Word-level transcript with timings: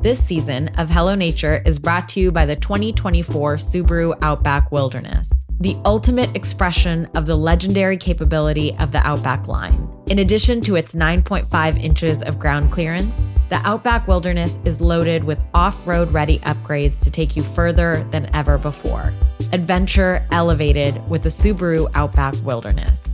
This 0.00 0.24
season 0.24 0.68
of 0.78 0.88
Hello 0.88 1.14
Nature 1.14 1.62
is 1.64 1.78
brought 1.78 2.08
to 2.10 2.20
you 2.20 2.30
by 2.30 2.46
the 2.46 2.54
2024 2.54 3.56
Subaru 3.56 4.16
Outback 4.22 4.70
Wilderness, 4.70 5.28
the 5.58 5.76
ultimate 5.84 6.34
expression 6.36 7.06
of 7.16 7.26
the 7.26 7.34
legendary 7.34 7.96
capability 7.96 8.76
of 8.76 8.92
the 8.92 8.98
Outback 8.98 9.48
line. 9.48 9.88
In 10.08 10.20
addition 10.20 10.60
to 10.60 10.76
its 10.76 10.94
9.5 10.94 11.82
inches 11.82 12.22
of 12.22 12.38
ground 12.38 12.70
clearance, 12.70 13.28
the 13.48 13.56
Outback 13.64 14.06
Wilderness 14.06 14.58
is 14.64 14.80
loaded 14.80 15.24
with 15.24 15.40
off 15.54 15.86
road 15.86 16.12
ready 16.12 16.38
upgrades 16.40 17.02
to 17.02 17.10
take 17.10 17.34
you 17.34 17.42
further 17.42 18.04
than 18.10 18.32
ever 18.34 18.58
before. 18.58 19.12
Adventure 19.52 20.26
elevated 20.30 21.04
with 21.08 21.22
the 21.22 21.30
Subaru 21.30 21.90
Outback 21.94 22.34
Wilderness. 22.44 23.05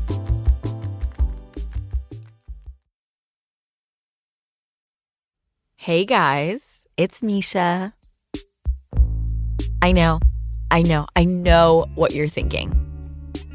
Hey 5.83 6.05
guys, 6.05 6.79
it's 6.97 7.25
Misha. 7.25 7.93
I 9.83 9.91
know, 9.91 10.21
I 10.71 10.83
know, 10.83 11.09
I 11.17 11.25
know 11.25 11.87
what 11.97 12.15
you're 12.15 12.29
thinking. 12.29 12.71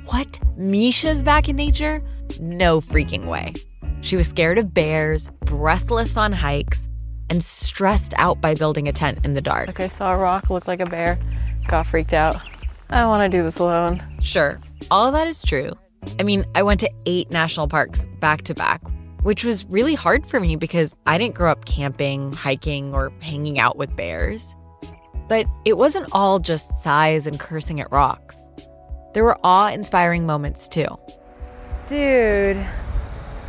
What? 0.08 0.38
Misha's 0.58 1.23
back 1.23 1.48
in 1.48 1.55
nature? 1.55 2.02
No 2.41 2.81
freaking 2.81 3.27
way. 3.27 3.53
She 4.02 4.17
was 4.17 4.27
scared 4.27 4.58
of 4.58 4.73
bears, 4.73 5.30
breathless 5.45 6.17
on 6.17 6.34
hikes, 6.34 6.90
and 7.30 7.41
stressed 7.41 8.13
out 8.17 8.41
by 8.41 8.55
building 8.55 8.89
a 8.89 8.91
tent 8.91 9.23
in 9.23 9.34
the 9.34 9.39
dark. 9.39 9.67
Like 9.67 9.80
I 9.80 9.88
saw 9.88 10.12
a 10.12 10.17
rock 10.17 10.50
look 10.50 10.67
like 10.67 10.81
a 10.81 10.86
bear, 10.86 11.17
got 11.70 11.88
freaked 11.88 12.12
out. 12.12 12.36
I 12.89 13.00
don't 13.00 13.08
want 13.08 13.31
to 13.31 13.38
do 13.38 13.41
this 13.41 13.59
alone. 13.59 14.03
Sure, 14.22 14.59
all 14.91 15.14
that 15.14 15.28
is 15.28 15.41
true. 15.44 15.72
I 16.20 16.23
mean, 16.23 16.44
I 16.55 16.64
went 16.64 16.81
to 16.81 16.91
eight 17.05 17.31
national 17.31 17.70
parks 17.70 18.03
back 18.20 18.41
to 18.41 18.53
back 18.53 18.81
which 19.27 19.44
was 19.44 19.66
really 19.66 19.94
hard 19.94 20.26
for 20.26 20.40
me 20.40 20.55
because 20.55 20.90
I 21.05 21.17
didn't 21.17 21.36
grow 21.36 21.52
up 21.52 21.66
camping, 21.66 22.31
hiking, 22.31 22.94
or 22.94 23.12
hanging 23.20 23.59
out 23.59 23.76
with 23.76 23.94
bears. 23.94 24.55
But 25.28 25.45
it 25.66 25.78
wasn't 25.78 26.08
all 26.14 26.39
just 26.39 26.81
sighs 26.81 27.28
and 27.28 27.38
cursing 27.38 27.81
at 27.81 27.92
rocks. 27.92 28.45
There 29.14 29.25
were 29.25 29.38
awe 29.44 29.67
inspiring 29.67 30.25
moments 30.25 30.70
too. 30.70 30.88
Dude. 31.89 32.66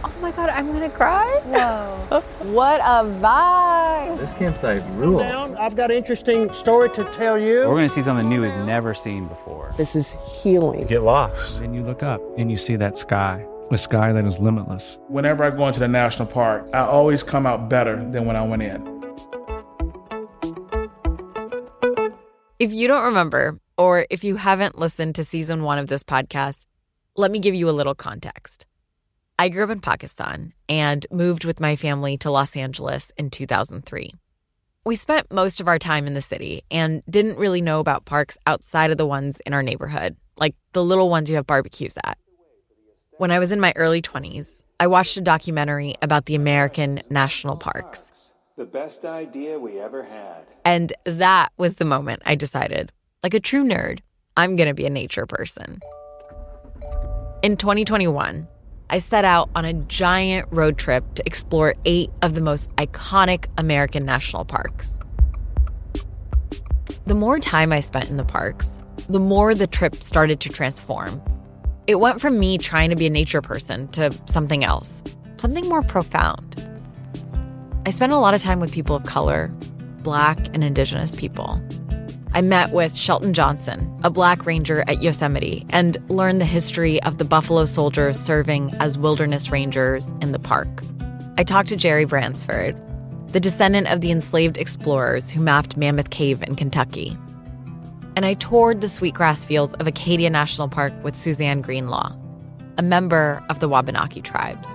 Oh 0.02 0.12
my 0.20 0.32
god, 0.32 0.48
I'm 0.48 0.72
gonna 0.72 0.90
cry. 0.90 1.32
Whoa. 1.44 2.22
what 2.52 2.80
a 2.80 3.06
vibe. 3.22 4.18
This 4.18 4.36
campsite 4.36 4.82
rules. 4.96 5.22
I've 5.22 5.76
got 5.76 5.92
an 5.92 5.96
interesting 5.96 6.52
story 6.52 6.88
to 6.96 7.04
tell 7.14 7.38
you. 7.38 7.68
We're 7.68 7.76
gonna 7.76 7.88
see 7.88 8.02
something 8.02 8.28
new 8.28 8.42
we've 8.42 8.66
never 8.66 8.94
seen 8.94 9.28
before. 9.28 9.72
This 9.76 9.94
is 9.94 10.16
healing. 10.42 10.80
You 10.80 10.86
get 10.86 11.04
lost. 11.04 11.60
And 11.60 11.72
you 11.72 11.84
look 11.84 12.02
up 12.02 12.20
and 12.36 12.50
you 12.50 12.56
see 12.56 12.74
that 12.74 12.98
sky 12.98 13.46
a 13.70 13.78
sky 13.78 14.12
that 14.12 14.24
is 14.24 14.38
limitless. 14.38 14.98
Whenever 15.08 15.44
I 15.44 15.50
go 15.50 15.66
into 15.66 15.80
the 15.80 15.88
national 15.88 16.28
park, 16.28 16.66
I 16.72 16.80
always 16.80 17.22
come 17.22 17.46
out 17.46 17.68
better 17.68 17.96
than 17.96 18.24
when 18.24 18.36
I 18.36 18.42
went 18.42 18.62
in. 18.62 18.98
If 22.58 22.72
you 22.72 22.88
don't 22.88 23.04
remember, 23.04 23.60
or 23.76 24.06
if 24.10 24.24
you 24.24 24.36
haven't 24.36 24.78
listened 24.78 25.14
to 25.16 25.24
season 25.24 25.62
one 25.62 25.78
of 25.78 25.86
this 25.86 26.02
podcast, 26.02 26.66
let 27.16 27.30
me 27.30 27.38
give 27.38 27.54
you 27.54 27.68
a 27.68 27.72
little 27.72 27.94
context. 27.94 28.66
I 29.38 29.48
grew 29.48 29.64
up 29.64 29.70
in 29.70 29.80
Pakistan 29.80 30.52
and 30.68 31.06
moved 31.12 31.44
with 31.44 31.60
my 31.60 31.76
family 31.76 32.16
to 32.18 32.30
Los 32.30 32.56
Angeles 32.56 33.12
in 33.16 33.30
2003. 33.30 34.12
We 34.84 34.96
spent 34.96 35.30
most 35.30 35.60
of 35.60 35.68
our 35.68 35.78
time 35.78 36.06
in 36.06 36.14
the 36.14 36.22
city 36.22 36.62
and 36.70 37.02
didn't 37.08 37.38
really 37.38 37.60
know 37.60 37.78
about 37.78 38.06
parks 38.06 38.38
outside 38.46 38.90
of 38.90 38.96
the 38.96 39.06
ones 39.06 39.40
in 39.46 39.52
our 39.52 39.62
neighborhood, 39.62 40.16
like 40.36 40.56
the 40.72 40.82
little 40.82 41.10
ones 41.10 41.28
you 41.30 41.36
have 41.36 41.46
barbecues 41.46 41.98
at. 42.04 42.18
When 43.18 43.32
I 43.32 43.40
was 43.40 43.50
in 43.50 43.58
my 43.58 43.72
early 43.74 44.00
20s, 44.00 44.62
I 44.78 44.86
watched 44.86 45.16
a 45.16 45.20
documentary 45.20 45.96
about 46.02 46.26
the 46.26 46.36
American 46.36 47.00
national 47.10 47.56
parks. 47.56 48.12
The 48.56 48.64
best 48.64 49.04
idea 49.04 49.58
we 49.58 49.80
ever 49.80 50.04
had. 50.04 50.46
And 50.64 50.92
that 51.02 51.48
was 51.56 51.74
the 51.74 51.84
moment 51.84 52.22
I 52.24 52.36
decided, 52.36 52.92
like 53.24 53.34
a 53.34 53.40
true 53.40 53.64
nerd, 53.64 53.98
I'm 54.36 54.54
going 54.54 54.68
to 54.68 54.74
be 54.74 54.86
a 54.86 54.90
nature 54.90 55.26
person. 55.26 55.80
In 57.42 57.56
2021, 57.56 58.46
I 58.88 58.98
set 59.00 59.24
out 59.24 59.50
on 59.56 59.64
a 59.64 59.72
giant 59.72 60.46
road 60.52 60.78
trip 60.78 61.02
to 61.14 61.26
explore 61.26 61.74
eight 61.86 62.10
of 62.22 62.36
the 62.36 62.40
most 62.40 62.70
iconic 62.76 63.46
American 63.58 64.04
national 64.04 64.44
parks. 64.44 64.96
The 67.06 67.16
more 67.16 67.40
time 67.40 67.72
I 67.72 67.80
spent 67.80 68.10
in 68.10 68.16
the 68.16 68.24
parks, 68.24 68.76
the 69.08 69.18
more 69.18 69.56
the 69.56 69.66
trip 69.66 69.96
started 69.96 70.38
to 70.38 70.50
transform 70.50 71.20
it 71.88 72.00
went 72.00 72.20
from 72.20 72.38
me 72.38 72.58
trying 72.58 72.90
to 72.90 72.96
be 72.96 73.06
a 73.06 73.10
nature 73.10 73.40
person 73.40 73.88
to 73.88 74.12
something 74.26 74.62
else, 74.62 75.02
something 75.38 75.66
more 75.66 75.82
profound. 75.82 76.54
I 77.86 77.90
spent 77.90 78.12
a 78.12 78.18
lot 78.18 78.34
of 78.34 78.42
time 78.42 78.60
with 78.60 78.70
people 78.70 78.94
of 78.94 79.04
color, 79.04 79.50
Black 80.02 80.38
and 80.52 80.62
Indigenous 80.62 81.14
people. 81.14 81.58
I 82.34 82.42
met 82.42 82.72
with 82.72 82.94
Shelton 82.94 83.32
Johnson, 83.32 83.90
a 84.04 84.10
Black 84.10 84.44
ranger 84.44 84.84
at 84.86 85.02
Yosemite, 85.02 85.64
and 85.70 85.96
learned 86.10 86.42
the 86.42 86.44
history 86.44 87.02
of 87.04 87.16
the 87.16 87.24
Buffalo 87.24 87.64
soldiers 87.64 88.20
serving 88.20 88.74
as 88.80 88.98
wilderness 88.98 89.50
rangers 89.50 90.10
in 90.20 90.32
the 90.32 90.38
park. 90.38 90.68
I 91.38 91.42
talked 91.42 91.70
to 91.70 91.76
Jerry 91.76 92.04
Bransford, 92.04 92.76
the 93.28 93.40
descendant 93.40 93.90
of 93.90 94.02
the 94.02 94.10
enslaved 94.10 94.58
explorers 94.58 95.30
who 95.30 95.40
mapped 95.40 95.78
Mammoth 95.78 96.10
Cave 96.10 96.42
in 96.42 96.54
Kentucky 96.54 97.16
and 98.18 98.26
I 98.26 98.34
toured 98.34 98.80
the 98.80 98.88
sweetgrass 98.88 99.44
fields 99.44 99.74
of 99.74 99.86
Acadia 99.86 100.28
National 100.28 100.68
Park 100.68 100.92
with 101.04 101.14
Suzanne 101.14 101.60
Greenlaw, 101.60 102.16
a 102.76 102.82
member 102.82 103.40
of 103.48 103.60
the 103.60 103.68
Wabanaki 103.68 104.22
tribes. 104.22 104.68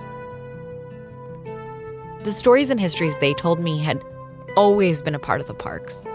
The 2.22 2.32
stories 2.32 2.70
and 2.70 2.80
histories 2.80 3.18
they 3.18 3.34
told 3.34 3.60
me 3.60 3.78
had 3.80 4.02
always 4.56 5.02
been 5.02 5.14
a 5.14 5.18
part 5.18 5.42
of 5.42 5.46
the 5.46 5.52
parks. 5.52 6.06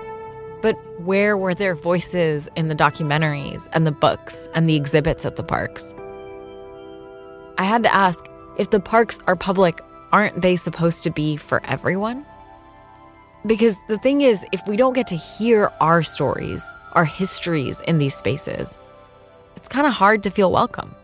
But 0.64 0.74
where 1.02 1.38
were 1.38 1.54
their 1.54 1.76
voices 1.76 2.50
in 2.56 2.68
the 2.68 2.74
documentaries 2.74 3.68
and 3.74 3.86
the 3.86 3.92
books 3.92 4.50
and 4.56 4.68
the 4.68 4.76
exhibits 4.76 5.24
at 5.24 5.36
the 5.36 5.44
parks? 5.44 5.94
I 7.60 7.64
had 7.64 7.84
to 7.84 7.94
ask 7.94 8.26
if 8.58 8.72
the 8.72 8.80
parks 8.80 9.20
are 9.28 9.36
public, 9.36 9.82
aren't 10.12 10.42
they 10.42 10.56
supposed 10.56 11.04
to 11.04 11.12
be 11.12 11.38
for 11.38 11.64
everyone? 11.66 12.26
Because 13.46 13.78
the 13.88 14.00
thing 14.00 14.22
is, 14.22 14.44
if 14.52 14.68
we 14.68 14.76
don't 14.78 14.94
get 14.94 15.06
to 15.06 15.16
hear 15.16 15.72
our 15.80 16.02
stories, 16.02 16.68
our 16.94 17.06
histories 17.06 17.82
in 17.82 17.98
these 17.98 18.16
spaces, 18.16 18.76
it's 19.56 19.68
kind 19.68 19.88
of 19.88 19.94
hard 19.94 20.24
to 20.24 20.30
feel 20.30 20.52
welcome. 20.52 20.96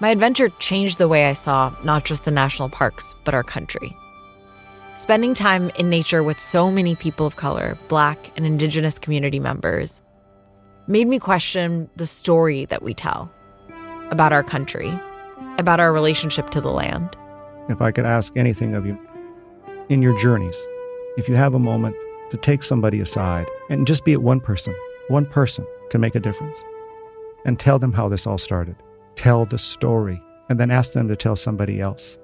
My 0.00 0.10
adventure 0.10 0.48
changed 0.60 0.98
the 0.98 1.08
way 1.08 1.26
I 1.26 1.32
saw 1.32 1.74
not 1.82 2.04
just 2.04 2.24
the 2.24 2.30
national 2.30 2.68
parks, 2.68 3.14
but 3.24 3.34
our 3.34 3.42
country. 3.42 3.96
Spending 4.94 5.34
time 5.34 5.70
in 5.70 5.90
nature 5.90 6.22
with 6.22 6.38
so 6.38 6.70
many 6.70 6.94
people 6.94 7.26
of 7.26 7.36
color, 7.36 7.76
Black 7.88 8.30
and 8.36 8.46
Indigenous 8.46 8.98
community 8.98 9.40
members, 9.40 10.00
made 10.86 11.06
me 11.06 11.18
question 11.18 11.90
the 11.96 12.06
story 12.06 12.64
that 12.66 12.82
we 12.82 12.94
tell 12.94 13.30
about 14.10 14.32
our 14.32 14.42
country, 14.42 14.92
about 15.58 15.80
our 15.80 15.92
relationship 15.92 16.50
to 16.50 16.60
the 16.60 16.70
land. 16.70 17.16
If 17.68 17.82
I 17.82 17.90
could 17.90 18.06
ask 18.06 18.36
anything 18.36 18.74
of 18.74 18.86
you, 18.86 18.98
in 19.88 20.00
your 20.00 20.16
journeys, 20.18 20.56
if 21.16 21.28
you 21.28 21.34
have 21.34 21.54
a 21.54 21.58
moment 21.58 21.96
to 22.30 22.36
take 22.36 22.62
somebody 22.62 23.00
aside 23.00 23.46
and 23.70 23.86
just 23.86 24.04
be 24.04 24.12
it 24.12 24.22
one 24.22 24.40
person. 24.40 24.74
One 25.08 25.26
person 25.26 25.66
can 25.90 26.00
make 26.00 26.14
a 26.14 26.20
difference. 26.20 26.58
And 27.44 27.58
tell 27.58 27.78
them 27.78 27.92
how 27.92 28.08
this 28.08 28.26
all 28.26 28.38
started. 28.38 28.76
Tell 29.16 29.46
the 29.46 29.58
story, 29.58 30.20
and 30.48 30.60
then 30.60 30.70
ask 30.70 30.92
them 30.92 31.08
to 31.08 31.16
tell 31.16 31.36
somebody 31.36 31.80
else. 31.80 32.18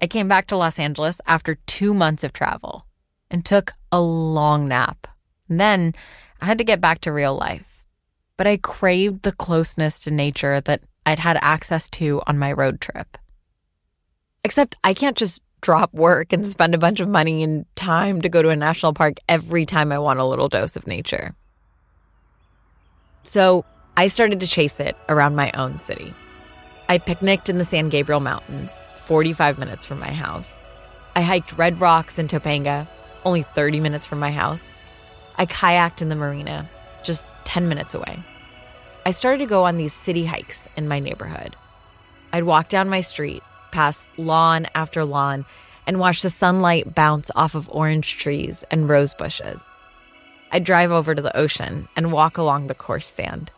I 0.00 0.06
came 0.08 0.28
back 0.28 0.48
to 0.48 0.56
Los 0.56 0.78
Angeles 0.78 1.20
after 1.26 1.56
two 1.66 1.94
months 1.94 2.24
of 2.24 2.32
travel 2.32 2.86
and 3.30 3.44
took 3.44 3.72
a 3.92 4.00
long 4.00 4.66
nap. 4.66 5.06
And 5.48 5.60
then 5.60 5.94
I 6.40 6.46
had 6.46 6.58
to 6.58 6.64
get 6.64 6.80
back 6.80 7.00
to 7.02 7.12
real 7.12 7.36
life. 7.36 7.84
But 8.36 8.46
I 8.46 8.56
craved 8.56 9.22
the 9.22 9.32
closeness 9.32 10.00
to 10.00 10.10
nature 10.10 10.60
that 10.62 10.82
I'd 11.06 11.20
had 11.20 11.38
access 11.40 11.88
to 11.90 12.20
on 12.26 12.38
my 12.38 12.52
road 12.52 12.80
trip. 12.80 13.16
Except 14.44 14.76
I 14.82 14.92
can't 14.92 15.16
just 15.16 15.40
drop 15.60 15.94
work 15.94 16.32
and 16.32 16.44
mm. 16.44 16.46
spend 16.46 16.74
a 16.74 16.78
bunch 16.78 16.98
of 17.00 17.08
money 17.08 17.42
and 17.42 17.64
time 17.76 18.20
to 18.22 18.28
go 18.28 18.42
to 18.42 18.48
a 18.48 18.56
national 18.56 18.92
park 18.92 19.18
every 19.28 19.64
time 19.64 19.92
I 19.92 19.98
want 19.98 20.18
a 20.18 20.24
little 20.24 20.48
dose 20.48 20.74
of 20.76 20.86
nature. 20.86 21.34
So 23.22 23.64
I 23.96 24.08
started 24.08 24.40
to 24.40 24.48
chase 24.48 24.80
it 24.80 24.96
around 25.08 25.36
my 25.36 25.52
own 25.52 25.78
city. 25.78 26.12
I 26.88 26.98
picnicked 26.98 27.48
in 27.48 27.58
the 27.58 27.64
San 27.64 27.88
Gabriel 27.88 28.20
Mountains, 28.20 28.74
45 29.04 29.58
minutes 29.58 29.86
from 29.86 30.00
my 30.00 30.10
house. 30.10 30.58
I 31.14 31.22
hiked 31.22 31.56
Red 31.56 31.80
Rocks 31.80 32.18
in 32.18 32.26
Topanga, 32.26 32.88
only 33.24 33.42
30 33.42 33.78
minutes 33.78 34.06
from 34.06 34.18
my 34.18 34.32
house. 34.32 34.72
I 35.38 35.46
kayaked 35.46 36.02
in 36.02 36.08
the 36.08 36.16
marina, 36.16 36.68
just 37.04 37.28
10 37.44 37.68
minutes 37.68 37.94
away. 37.94 38.18
I 39.06 39.12
started 39.12 39.38
to 39.38 39.46
go 39.46 39.64
on 39.64 39.76
these 39.76 39.92
city 39.92 40.24
hikes 40.24 40.68
in 40.76 40.88
my 40.88 40.98
neighborhood. 40.98 41.54
I'd 42.32 42.44
walk 42.44 42.68
down 42.68 42.88
my 42.88 43.02
street 43.02 43.42
past 43.72 44.08
lawn 44.18 44.66
after 44.74 45.04
lawn 45.04 45.44
and 45.86 45.98
watch 45.98 46.22
the 46.22 46.30
sunlight 46.30 46.94
bounce 46.94 47.30
off 47.34 47.54
of 47.54 47.68
orange 47.70 48.18
trees 48.18 48.62
and 48.70 48.88
rose 48.88 49.14
bushes. 49.14 49.66
I'd 50.52 50.64
drive 50.64 50.92
over 50.92 51.14
to 51.14 51.22
the 51.22 51.36
ocean 51.36 51.88
and 51.96 52.12
walk 52.12 52.38
along 52.38 52.66
the 52.66 52.74
coarse 52.74 53.06
sand. 53.06 53.50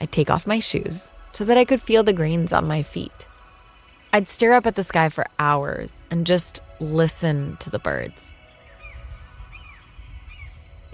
I'd 0.00 0.12
take 0.12 0.30
off 0.30 0.46
my 0.46 0.60
shoes 0.60 1.08
so 1.32 1.44
that 1.44 1.58
I 1.58 1.64
could 1.64 1.82
feel 1.82 2.02
the 2.02 2.12
grains 2.12 2.52
on 2.52 2.66
my 2.66 2.82
feet. 2.82 3.26
I'd 4.12 4.28
stare 4.28 4.54
up 4.54 4.66
at 4.66 4.76
the 4.76 4.82
sky 4.82 5.08
for 5.08 5.26
hours 5.38 5.96
and 6.10 6.26
just 6.26 6.60
listen 6.80 7.56
to 7.58 7.70
the 7.70 7.78
birds. 7.78 8.30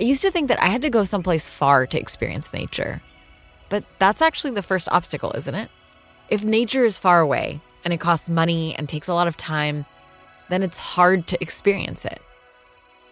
I 0.01 0.03
used 0.03 0.23
to 0.23 0.31
think 0.31 0.49
that 0.49 0.63
I 0.63 0.67
had 0.67 0.83
to 0.83 0.91
go 0.91 1.05
someplace 1.05 1.49
far 1.49 1.87
to 1.87 2.01
experience 2.01 2.53
nature. 2.53 3.01
But 3.69 3.85
that's 3.99 4.23
actually 4.23 4.55
the 4.55 4.63
first 4.63 4.89
obstacle, 4.91 5.33
isn't 5.33 5.55
it? 5.55 5.71
If 6.29 6.43
nature 6.43 6.85
is 6.85 6.99
far 6.99 7.21
away 7.21 7.61
and 7.85 7.93
it 7.93 8.01
costs 8.01 8.31
money 8.31 8.75
and 8.77 8.89
takes 8.89 9.09
a 9.09 9.15
lot 9.15 9.29
of 9.29 9.37
time, 9.37 9.85
then 10.49 10.63
it's 10.63 10.79
hard 10.79 11.27
to 11.29 11.43
experience 11.43 12.05
it. 12.05 12.21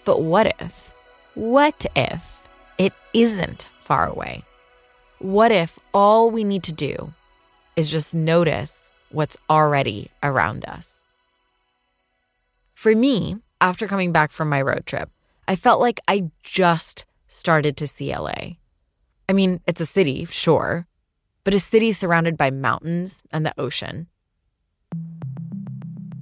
But 0.05 0.23
what 0.23 0.55
if? 0.61 0.93
What 1.35 1.87
if 1.95 2.43
it 2.79 2.93
isn't 3.15 3.69
far 3.79 4.07
away? 4.07 4.43
What 5.19 5.53
if 5.53 5.79
all 5.95 6.31
we 6.31 6.45
need 6.45 6.65
to 6.65 6.73
do 6.73 7.13
is 7.77 7.89
just 7.89 8.15
notice 8.15 8.91
what's 9.11 9.37
already 9.49 10.11
around 10.23 10.65
us? 10.65 11.01
For 12.75 12.95
me, 12.97 13.37
after 13.61 13.87
coming 13.87 14.11
back 14.11 14.33
from 14.33 14.49
my 14.49 14.61
road 14.61 14.87
trip, 14.87 15.09
I 15.47 15.55
felt 15.57 15.81
like 15.81 16.01
I 16.09 16.31
just 16.43 17.05
started 17.29 17.77
to 17.77 17.87
see 17.87 18.15
LA. 18.15 18.57
I 19.29 19.33
mean, 19.33 19.61
it's 19.67 19.81
a 19.81 19.87
city, 19.87 20.25
sure, 20.25 20.87
but 21.45 21.55
a 21.55 21.61
city 21.61 21.93
surrounded 21.93 22.37
by 22.37 22.51
mountains 22.51 23.23
and 23.31 23.47
the 23.47 23.55
ocean. 23.59 24.09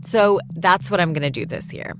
So 0.00 0.40
that's 0.54 0.90
what 0.90 1.00
I'm 1.00 1.12
going 1.12 1.22
to 1.22 1.30
do 1.30 1.46
this 1.46 1.72
year. 1.72 1.94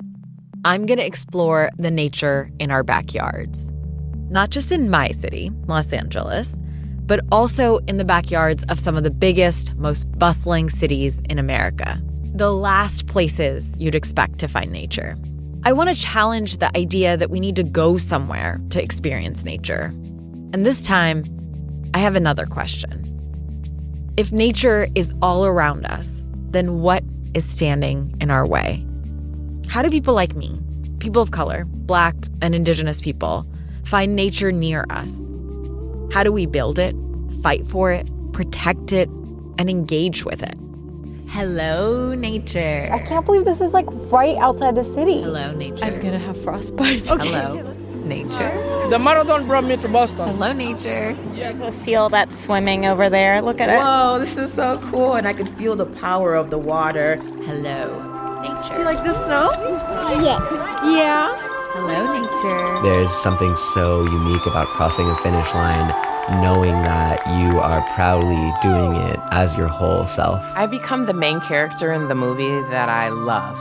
I'm 0.64 0.86
going 0.86 0.98
to 0.98 1.06
explore 1.06 1.70
the 1.78 1.90
nature 1.90 2.50
in 2.58 2.70
our 2.70 2.82
backyards, 2.82 3.70
not 4.30 4.50
just 4.50 4.72
in 4.72 4.90
my 4.90 5.10
city, 5.10 5.50
Los 5.66 5.92
Angeles, 5.92 6.56
but 7.06 7.20
also 7.32 7.78
in 7.88 7.96
the 7.96 8.04
backyards 8.04 8.62
of 8.64 8.78
some 8.78 8.96
of 8.96 9.02
the 9.02 9.10
biggest, 9.10 9.74
most 9.76 10.10
bustling 10.18 10.68
cities 10.68 11.20
in 11.28 11.38
America, 11.38 12.00
the 12.34 12.52
last 12.52 13.06
places 13.06 13.74
you'd 13.78 13.94
expect 13.94 14.38
to 14.38 14.48
find 14.48 14.70
nature. 14.70 15.16
I 15.64 15.72
want 15.72 15.90
to 15.90 15.94
challenge 15.94 16.58
the 16.58 16.74
idea 16.76 17.16
that 17.16 17.28
we 17.30 17.40
need 17.40 17.56
to 17.56 17.62
go 17.62 17.98
somewhere 17.98 18.60
to 18.70 18.82
experience 18.82 19.44
nature. 19.44 19.86
And 20.52 20.64
this 20.64 20.86
time, 20.86 21.24
I 21.92 21.98
have 21.98 22.16
another 22.16 22.46
question. 22.46 23.04
If 24.16 24.30
nature 24.30 24.86
is 24.94 25.12
all 25.20 25.44
around 25.44 25.86
us, 25.86 26.22
then 26.50 26.80
what 26.80 27.02
is 27.34 27.48
standing 27.48 28.14
in 28.20 28.30
our 28.30 28.46
way? 28.46 28.84
How 29.68 29.82
do 29.82 29.90
people 29.90 30.14
like 30.14 30.34
me, 30.34 30.58
people 30.98 31.22
of 31.22 31.30
color, 31.30 31.64
Black 31.64 32.14
and 32.42 32.54
Indigenous 32.54 33.00
people, 33.00 33.46
find 33.84 34.16
nature 34.16 34.52
near 34.52 34.84
us? 34.90 35.20
How 36.12 36.22
do 36.22 36.32
we 36.32 36.46
build 36.46 36.78
it, 36.78 36.94
fight 37.42 37.66
for 37.66 37.92
it, 37.92 38.10
protect 38.32 38.92
it, 38.92 39.08
and 39.58 39.70
engage 39.70 40.24
with 40.24 40.42
it? 40.42 40.54
Hello, 41.28 42.14
nature. 42.14 42.88
I 42.90 42.98
can't 42.98 43.24
believe 43.24 43.44
this 43.44 43.60
is 43.60 43.72
like 43.72 43.86
right 44.10 44.36
outside 44.38 44.74
the 44.74 44.82
city. 44.82 45.22
Hello, 45.22 45.52
nature. 45.52 45.84
I'm 45.84 46.00
gonna 46.00 46.18
have 46.18 46.42
frostbite. 46.42 47.06
Hello, 47.06 47.62
nature. 48.10 48.50
The 48.90 48.98
marathon 48.98 49.46
brought 49.46 49.62
me 49.62 49.76
to 49.76 49.88
Boston. 49.88 50.30
Hello, 50.30 50.52
nature. 50.52 51.14
There's 51.32 51.60
a 51.60 51.70
seal 51.70 52.08
that's 52.08 52.36
swimming 52.36 52.84
over 52.84 53.08
there. 53.08 53.40
Look 53.40 53.60
at 53.60 53.68
it. 53.68 53.78
Whoa, 53.78 54.18
this 54.18 54.36
is 54.36 54.52
so 54.52 54.78
cool. 54.90 55.14
And 55.14 55.28
I 55.28 55.32
could 55.32 55.48
feel 55.50 55.76
the 55.76 55.86
power 55.86 56.34
of 56.34 56.50
the 56.50 56.58
water. 56.58 57.16
Hello, 57.46 58.42
nature. 58.42 58.74
Do 58.74 58.80
you 58.80 58.84
like 58.84 59.04
the 59.04 59.14
snow? 59.14 59.52
Yeah. 60.20 60.40
Yeah. 60.90 61.30
Hello, 61.72 62.12
nature. 62.12 62.82
There's 62.82 63.12
something 63.12 63.54
so 63.54 64.02
unique 64.02 64.44
about 64.44 64.66
crossing 64.66 65.08
a 65.08 65.16
finish 65.18 65.54
line, 65.54 65.88
knowing 66.42 66.74
that 66.82 67.24
you 67.38 67.60
are 67.60 67.80
proudly 67.94 68.52
doing 68.60 68.96
it 68.96 69.20
as 69.30 69.56
your 69.56 69.68
whole 69.68 70.08
self. 70.08 70.42
I 70.56 70.66
become 70.66 71.06
the 71.06 71.14
main 71.14 71.40
character 71.40 71.92
in 71.92 72.08
the 72.08 72.16
movie 72.16 72.60
that 72.70 72.88
I 72.88 73.10
love. 73.10 73.56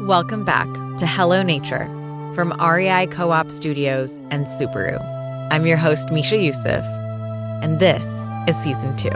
Welcome 0.00 0.44
back 0.44 0.72
to 0.98 1.06
Hello 1.06 1.42
Nature 1.42 1.90
from 2.34 2.52
REI 2.60 3.06
Co 3.06 3.30
op 3.30 3.50
Studios 3.50 4.18
and 4.30 4.46
Subaru. 4.46 5.00
I'm 5.52 5.66
your 5.66 5.76
host, 5.76 6.10
Misha 6.10 6.36
Euceph, 6.36 6.84
and 7.62 7.78
this 7.78 8.04
is 8.48 8.56
season 8.62 8.96
two. 8.96 9.10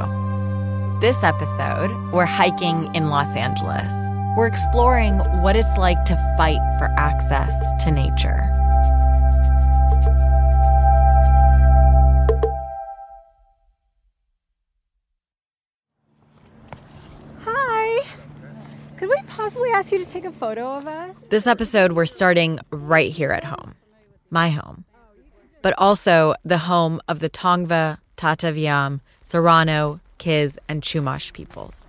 This 1.00 1.22
episode, 1.24 1.90
we're 2.12 2.26
hiking 2.26 2.94
in 2.94 3.08
Los 3.08 3.34
Angeles. 3.34 3.92
We're 4.36 4.46
exploring 4.46 5.18
what 5.42 5.56
it's 5.56 5.76
like 5.78 6.02
to 6.04 6.14
fight 6.36 6.60
for 6.78 6.88
access 6.96 7.52
to 7.84 7.90
nature. 7.90 8.67
Ask 19.88 19.94
you 19.94 20.04
to 20.04 20.10
take 20.10 20.26
a 20.26 20.32
photo 20.32 20.76
of 20.76 20.86
us? 20.86 21.16
This 21.30 21.46
episode, 21.46 21.92
we're 21.92 22.04
starting 22.04 22.60
right 22.68 23.10
here 23.10 23.30
at 23.30 23.44
home, 23.44 23.74
my 24.28 24.50
home, 24.50 24.84
but 25.62 25.72
also 25.78 26.34
the 26.44 26.58
home 26.58 27.00
of 27.08 27.20
the 27.20 27.30
Tongva, 27.30 27.96
Tataviam, 28.18 29.00
Serrano, 29.22 30.00
Kizh, 30.18 30.58
and 30.68 30.82
Chumash 30.82 31.32
peoples. 31.32 31.86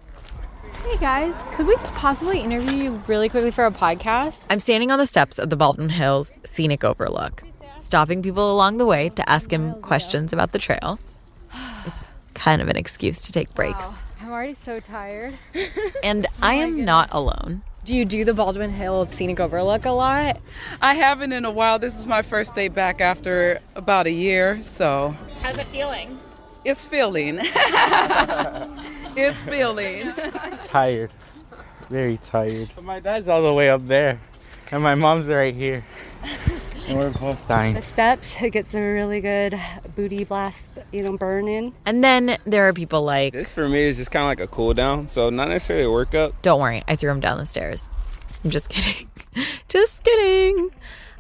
Hey 0.86 0.96
guys, 0.96 1.36
could 1.52 1.68
we 1.68 1.76
possibly 1.76 2.40
interview 2.40 2.72
you 2.72 3.04
really 3.08 3.28
quickly 3.28 3.52
for 3.52 3.66
a 3.66 3.72
podcast? 3.72 4.38
I'm 4.50 4.62
standing 4.62 4.92
on 4.92 4.98
the 4.98 5.06
steps 5.06 5.38
of 5.38 5.50
the 5.50 5.58
Baldwin 5.58 5.90
Hills 5.90 6.32
Scenic 6.46 6.86
Overlook, 6.86 7.44
stopping 7.82 8.24
people 8.24 8.50
along 8.50 8.78
the 8.78 8.86
way 8.86 9.10
to 9.10 9.30
ask 9.30 9.52
him 9.52 9.74
questions 9.82 10.32
about 10.32 10.54
the 10.54 10.60
trail. 10.60 11.00
It's 11.86 12.14
kind 12.34 12.62
of 12.62 12.70
an 12.70 12.78
excuse 12.78 13.20
to 13.24 13.34
take 13.34 13.54
breaks. 13.54 13.78
Wow, 13.78 13.98
I'm 14.22 14.32
already 14.32 14.56
so 14.64 14.80
tired. 14.80 15.34
And 16.02 16.28
oh 16.28 16.30
I 16.42 16.54
am 16.54 16.86
not 16.86 17.10
alone. 17.12 17.64
Do 17.86 17.96
you 17.96 18.06
do 18.06 18.26
the 18.26 18.34
Baldwin 18.34 18.72
Hills 18.72 19.10
Scenic 19.10 19.40
Overlook 19.40 19.86
a 19.86 19.92
lot? 19.92 20.38
I 20.82 20.94
haven't 20.96 21.32
in 21.32 21.46
a 21.46 21.52
while. 21.52 21.80
This 21.80 21.98
is 21.98 22.08
my 22.08 22.22
first 22.22 22.54
day 22.54 22.68
back 22.68 23.00
after 23.02 23.62
about 23.76 24.06
a 24.06 24.12
year, 24.12 24.62
so. 24.62 25.16
How's 25.42 25.58
it 25.58 25.68
feeling? 25.68 26.20
It's 26.66 26.86
feeling. 26.86 27.40
it's 29.16 29.42
feeling. 29.44 30.14
tired. 30.64 31.12
Very 31.90 32.18
tired. 32.18 32.70
My 32.82 33.00
dad's 33.00 33.28
all 33.30 33.42
the 33.42 33.54
way 33.54 33.70
up 33.70 33.88
there, 33.88 34.20
and 34.72 34.84
my 34.84 34.96
mom's 34.96 35.28
right 35.28 35.56
here. 35.56 35.86
And 36.90 36.98
we're 36.98 37.12
both 37.12 37.48
dying. 37.48 37.76
The 37.76 37.84
steps, 37.84 38.36
it 38.42 38.50
gets 38.50 38.74
a 38.74 38.82
really 38.82 39.22
good 39.22 39.60
booty 39.96 40.24
blast, 40.24 40.80
you 40.92 41.04
know, 41.04 41.16
burn 41.16 41.48
in. 41.48 41.72
And 41.86 42.04
then 42.04 42.40
there 42.46 42.68
are 42.68 42.74
people 42.74 43.04
like, 43.04 43.32
This 43.32 43.54
for 43.54 43.70
me 43.70 43.82
is 43.82 43.98
just 43.98 44.10
kind 44.10 44.24
of 44.24 44.28
like 44.30 44.40
a 44.40 44.48
cool 44.48 44.74
down, 44.74 45.08
so 45.08 45.30
not 45.30 45.50
necessarily 45.50 45.86
a 45.86 45.92
workout. 45.92 46.42
Don't 46.42 46.60
worry, 46.60 46.84
I 46.88 46.96
threw 46.96 47.12
him 47.12 47.20
down 47.20 47.38
the 47.38 47.46
stairs. 47.46 47.88
I'm 48.44 48.50
just 48.50 48.70
kidding. 48.70 49.08
just 49.70 50.04
kidding. 50.04 50.72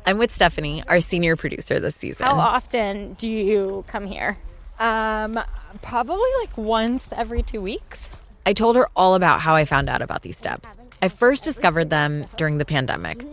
I'm 0.07 0.17
with 0.17 0.33
Stephanie, 0.33 0.83
our 0.87 1.01
senior 1.01 1.35
producer 1.35 1.79
this 1.79 1.95
season. 1.95 2.25
How 2.25 2.33
often 2.33 3.13
do 3.13 3.27
you 3.27 3.85
come 3.87 4.07
here? 4.07 4.39
Um, 4.79 5.39
probably 5.83 6.29
like 6.39 6.57
once 6.57 7.07
every 7.15 7.43
two 7.43 7.61
weeks. 7.61 8.09
I 8.43 8.53
told 8.53 8.75
her 8.75 8.87
all 8.95 9.13
about 9.13 9.41
how 9.41 9.53
I 9.53 9.65
found 9.65 9.87
out 9.87 10.01
about 10.01 10.23
these 10.23 10.37
steps. 10.37 10.77
I 11.03 11.09
first 11.09 11.43
discovered 11.43 11.91
them 11.91 12.25
during 12.37 12.57
the 12.57 12.65
pandemic. 12.65 13.23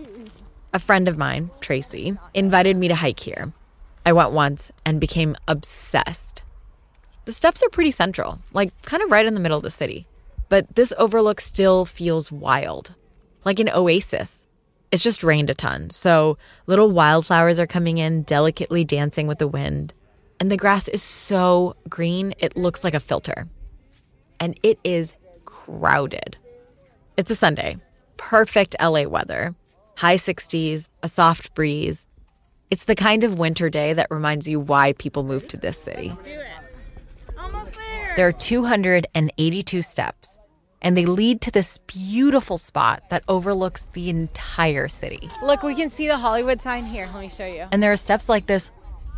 A 0.76 0.78
friend 0.78 1.09
of 1.09 1.16
mine, 1.16 1.50
Tracy, 1.62 2.18
invited 2.35 2.76
me 2.76 2.87
to 2.88 2.95
hike 2.95 3.21
here. 3.21 3.50
I 4.04 4.12
went 4.12 4.33
once 4.33 4.71
and 4.85 5.00
became 5.00 5.35
obsessed. 5.49 6.42
The 7.25 7.33
steps 7.33 7.62
are 7.62 7.71
pretty 7.71 7.90
central, 7.90 8.40
like 8.52 8.78
kind 8.83 9.02
of 9.02 9.11
right 9.11 9.25
in 9.25 9.33
the 9.33 9.40
middle 9.40 9.56
of 9.56 9.62
the 9.62 9.71
city. 9.71 10.06
But 10.50 10.75
this 10.75 10.92
overlook 10.99 11.40
still 11.40 11.87
feels 11.87 12.30
wild, 12.30 12.95
like 13.42 13.59
an 13.59 13.71
oasis. 13.71 14.45
It's 14.92 15.02
just 15.02 15.25
rained 15.25 15.49
a 15.49 15.54
ton, 15.54 15.88
so 15.88 16.37
little 16.66 16.90
wildflowers 16.90 17.59
are 17.59 17.66
coming 17.66 17.97
in, 17.97 18.25
delicately 18.25 18.85
dancing 18.85 19.26
with 19.26 19.38
the 19.38 19.49
wind. 19.49 19.95
And 20.38 20.52
the 20.52 20.59
grass 20.59 20.88
is 20.88 21.02
so 21.02 21.75
green, 21.88 22.35
it 22.38 22.54
looks 22.54 22.85
like 22.85 22.92
a 22.92 23.00
filter. 23.00 23.49
And 24.38 24.61
it 24.62 24.78
is 24.85 25.14
crowded. 25.47 26.37
It's 27.16 27.30
a 27.30 27.35
Sunday, 27.35 27.78
perfect 28.18 28.76
LA 28.78 29.04
weather, 29.04 29.54
high 29.96 30.16
60s, 30.16 30.88
a 31.02 31.08
soft 31.08 31.54
breeze. 31.54 32.06
It's 32.70 32.84
the 32.84 32.94
kind 32.94 33.24
of 33.24 33.38
winter 33.38 33.68
day 33.68 33.92
that 33.92 34.08
reminds 34.10 34.48
you 34.48 34.60
why 34.60 34.92
people 34.94 35.24
move 35.24 35.48
to 35.48 35.56
this 35.56 35.78
city. 35.78 36.12
There 38.16 38.26
are 38.26 38.32
282 38.32 39.82
steps, 39.82 40.38
and 40.80 40.96
they 40.96 41.06
lead 41.06 41.40
to 41.42 41.50
this 41.50 41.78
beautiful 41.86 42.58
spot 42.58 43.02
that 43.10 43.22
overlooks 43.28 43.88
the 43.92 44.08
entire 44.08 44.88
city. 44.88 45.28
Look, 45.42 45.62
we 45.62 45.74
can 45.74 45.90
see 45.90 46.08
the 46.08 46.16
Hollywood 46.16 46.62
sign 46.62 46.86
here. 46.86 47.08
Let 47.12 47.20
me 47.20 47.28
show 47.28 47.46
you. 47.46 47.66
And 47.70 47.82
there 47.82 47.92
are 47.92 47.96
steps 47.96 48.28
like 48.28 48.46
this 48.46 48.70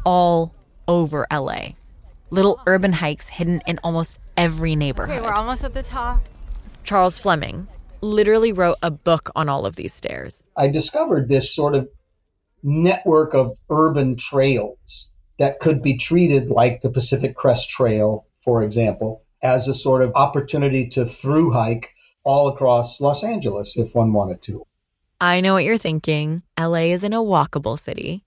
all 0.05 0.55
over 0.87 1.27
LA. 1.33 1.71
Little 2.31 2.61
urban 2.67 2.93
hikes 2.95 3.29
hidden 3.29 3.63
in 3.67 3.79
almost 3.83 4.19
every 4.37 4.77
neighborhood. 4.77 5.19
Okay, 5.19 5.27
we're 5.27 5.33
almost 5.33 5.65
at 5.65 5.75
the 5.75 5.83
top. 5.83 6.21
Charles 6.85 7.19
Fleming 7.19 7.69
literally 8.01 8.53
wrote 8.53 8.77
a 8.83 8.91
book 8.91 9.31
on 9.37 9.49
all 9.49 9.67
of 9.67 9.77
these 9.77 9.95
stairs. 9.95 10.45
I 10.57 10.69
discovered 10.69 11.29
this 11.29 11.55
sort 11.55 11.75
of 11.75 11.89
network 12.63 13.35
of 13.35 13.57
urban 13.71 14.17
trails 14.17 15.09
that 15.39 15.61
could 15.61 15.83
be 15.83 15.97
treated 15.97 16.49
like 16.49 16.83
the 16.83 16.91
Pacific 16.91 17.37
Crest 17.37 17.71
Trail, 17.71 18.27
for 18.45 18.63
example, 18.63 19.23
as 19.43 19.69
a 19.69 19.75
sort 19.75 20.03
of 20.03 20.13
opportunity 20.15 20.89
to 20.89 21.07
through 21.07 21.53
hike 21.53 21.91
all 22.25 22.49
across 22.49 23.01
Los 23.01 23.23
Angeles 23.23 23.77
if 23.77 23.95
one 23.95 24.13
wanted 24.13 24.43
to. 24.43 24.67
I 25.21 25.41
know 25.41 25.55
what 25.55 25.65
you're 25.65 25.79
thinking. 25.79 26.43
LA 26.59 26.93
isn't 26.93 27.13
a 27.13 27.19
walkable 27.19 27.79
city. 27.79 28.25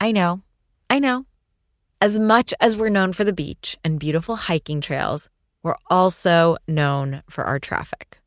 I 0.00 0.12
know. 0.12 0.42
I 0.88 0.98
know. 0.98 1.26
As 2.00 2.18
much 2.18 2.54
as 2.60 2.76
we're 2.76 2.88
known 2.88 3.12
for 3.12 3.24
the 3.24 3.32
beach 3.32 3.76
and 3.84 3.98
beautiful 3.98 4.36
hiking 4.36 4.80
trails, 4.80 5.28
we're 5.62 5.76
also 5.88 6.56
known 6.66 7.22
for 7.28 7.44
our 7.44 7.58
traffic. 7.58 8.19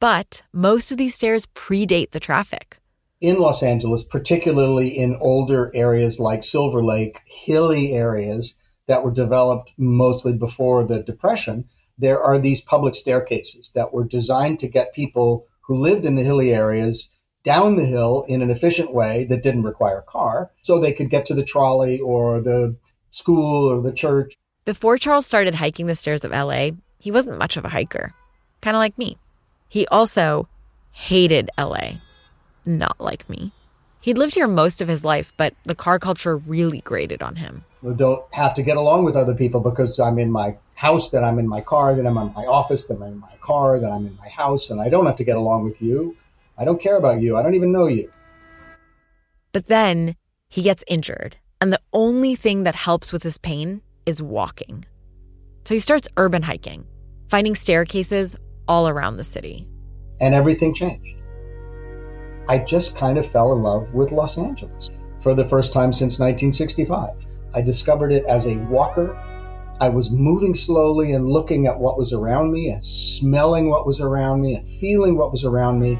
But 0.00 0.42
most 0.52 0.90
of 0.90 0.98
these 0.98 1.14
stairs 1.14 1.46
predate 1.46 2.10
the 2.10 2.20
traffic. 2.20 2.78
In 3.20 3.38
Los 3.38 3.62
Angeles, 3.62 4.04
particularly 4.04 4.98
in 4.98 5.16
older 5.16 5.70
areas 5.74 6.20
like 6.20 6.44
Silver 6.44 6.84
Lake, 6.84 7.20
hilly 7.26 7.92
areas 7.92 8.54
that 8.86 9.02
were 9.02 9.10
developed 9.10 9.70
mostly 9.78 10.32
before 10.32 10.84
the 10.84 11.02
Depression, 11.02 11.64
there 11.96 12.22
are 12.22 12.38
these 12.38 12.60
public 12.60 12.94
staircases 12.94 13.70
that 13.74 13.94
were 13.94 14.04
designed 14.04 14.58
to 14.60 14.68
get 14.68 14.94
people 14.94 15.46
who 15.62 15.80
lived 15.80 16.04
in 16.04 16.16
the 16.16 16.22
hilly 16.22 16.52
areas 16.52 17.08
down 17.44 17.76
the 17.76 17.86
hill 17.86 18.24
in 18.28 18.42
an 18.42 18.50
efficient 18.50 18.92
way 18.92 19.24
that 19.30 19.42
didn't 19.42 19.62
require 19.62 19.98
a 19.98 20.10
car 20.10 20.50
so 20.62 20.78
they 20.78 20.92
could 20.92 21.10
get 21.10 21.26
to 21.26 21.34
the 21.34 21.44
trolley 21.44 22.00
or 22.00 22.40
the 22.40 22.76
school 23.10 23.70
or 23.70 23.80
the 23.80 23.92
church. 23.92 24.34
Before 24.64 24.98
Charles 24.98 25.26
started 25.26 25.54
hiking 25.54 25.86
the 25.86 25.94
stairs 25.94 26.24
of 26.24 26.32
LA, 26.32 26.70
he 26.98 27.10
wasn't 27.10 27.38
much 27.38 27.56
of 27.56 27.64
a 27.64 27.68
hiker, 27.68 28.12
kind 28.60 28.76
of 28.76 28.80
like 28.80 28.98
me. 28.98 29.18
He 29.74 29.88
also 29.88 30.48
hated 30.92 31.50
LA, 31.58 31.94
not 32.64 33.00
like 33.00 33.28
me. 33.28 33.50
He'd 34.00 34.16
lived 34.16 34.36
here 34.36 34.46
most 34.46 34.80
of 34.80 34.86
his 34.86 35.02
life, 35.02 35.32
but 35.36 35.52
the 35.64 35.74
car 35.74 35.98
culture 35.98 36.36
really 36.36 36.80
grated 36.82 37.22
on 37.22 37.34
him. 37.34 37.64
I 37.84 37.90
don't 37.90 38.22
have 38.30 38.54
to 38.54 38.62
get 38.62 38.76
along 38.76 39.02
with 39.02 39.16
other 39.16 39.34
people 39.34 39.58
because 39.58 39.98
I'm 39.98 40.20
in 40.20 40.30
my 40.30 40.54
house, 40.76 41.10
then 41.10 41.24
I'm 41.24 41.40
in 41.40 41.48
my 41.48 41.60
car, 41.60 41.96
then 41.96 42.06
I'm 42.06 42.16
in 42.18 42.32
my 42.34 42.46
office, 42.46 42.84
then 42.84 42.98
I'm 43.02 43.14
in 43.14 43.18
my 43.18 43.34
car, 43.40 43.80
then 43.80 43.90
I'm 43.90 44.06
in 44.06 44.16
my 44.16 44.28
house, 44.28 44.70
and 44.70 44.80
I 44.80 44.88
don't 44.88 45.06
have 45.06 45.16
to 45.16 45.24
get 45.24 45.36
along 45.36 45.64
with 45.64 45.82
you. 45.82 46.16
I 46.56 46.64
don't 46.64 46.80
care 46.80 46.96
about 46.96 47.20
you. 47.20 47.36
I 47.36 47.42
don't 47.42 47.56
even 47.56 47.72
know 47.72 47.88
you. 47.88 48.12
But 49.50 49.66
then 49.66 50.14
he 50.50 50.62
gets 50.62 50.84
injured, 50.86 51.38
and 51.60 51.72
the 51.72 51.80
only 51.92 52.36
thing 52.36 52.62
that 52.62 52.76
helps 52.76 53.12
with 53.12 53.24
his 53.24 53.38
pain 53.38 53.82
is 54.06 54.22
walking. 54.22 54.84
So 55.64 55.74
he 55.74 55.80
starts 55.80 56.06
urban 56.16 56.42
hiking, 56.42 56.86
finding 57.28 57.56
staircases 57.56 58.36
all 58.68 58.88
around 58.88 59.16
the 59.16 59.24
city. 59.24 59.68
And 60.20 60.34
everything 60.34 60.74
changed. 60.74 61.16
I 62.48 62.58
just 62.58 62.96
kind 62.96 63.18
of 63.18 63.26
fell 63.26 63.52
in 63.52 63.62
love 63.62 63.92
with 63.94 64.12
Los 64.12 64.36
Angeles 64.36 64.90
for 65.20 65.34
the 65.34 65.46
first 65.46 65.72
time 65.72 65.92
since 65.92 66.18
1965. 66.18 67.10
I 67.54 67.62
discovered 67.62 68.12
it 68.12 68.24
as 68.26 68.46
a 68.46 68.56
walker. 68.56 69.16
I 69.80 69.88
was 69.88 70.10
moving 70.10 70.54
slowly 70.54 71.12
and 71.12 71.28
looking 71.28 71.66
at 71.66 71.78
what 71.78 71.98
was 71.98 72.12
around 72.12 72.52
me 72.52 72.70
and 72.70 72.84
smelling 72.84 73.70
what 73.70 73.86
was 73.86 74.00
around 74.00 74.42
me 74.42 74.56
and 74.56 74.68
feeling 74.68 75.16
what 75.16 75.32
was 75.32 75.44
around 75.44 75.80
me. 75.80 75.98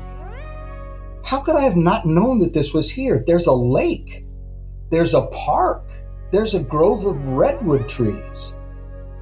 How 1.24 1.40
could 1.40 1.56
I 1.56 1.62
have 1.62 1.76
not 1.76 2.06
known 2.06 2.38
that 2.40 2.52
this 2.52 2.74
was 2.74 2.90
here? 2.90 3.24
There's 3.26 3.46
a 3.46 3.52
lake, 3.52 4.26
there's 4.90 5.14
a 5.14 5.22
park, 5.22 5.86
there's 6.30 6.54
a 6.54 6.62
grove 6.62 7.06
of 7.06 7.24
redwood 7.28 7.88
trees, 7.88 8.52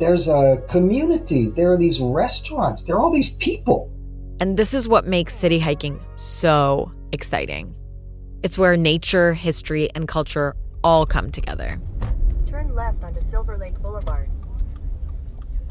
there's 0.03 0.27
a 0.27 0.61
community, 0.69 1.51
there 1.51 1.71
are 1.71 1.79
these 1.79 2.01
restaurants, 2.01 2.83
there 2.83 2.97
are 2.97 3.01
all 3.01 3.13
these 3.13 3.31
people. 3.37 3.89
And 4.41 4.57
this 4.57 4.75
is 4.75 4.89
what 4.89 5.07
makes 5.07 5.33
city 5.33 5.61
hiking 5.61 6.01
so 6.17 6.91
exciting. 7.13 7.73
It's 8.43 8.59
where 8.59 8.77
nature, 8.77 9.33
history, 9.33 9.89
and 9.95 10.09
culture 10.09 10.57
all 10.83 11.07
come 11.07 11.31
together. 11.31 11.81
Turn 12.47 12.75
left 12.75 13.05
onto 13.05 13.21
Silver 13.21 13.57
Lake 13.57 13.81
Boulevard. 13.81 14.29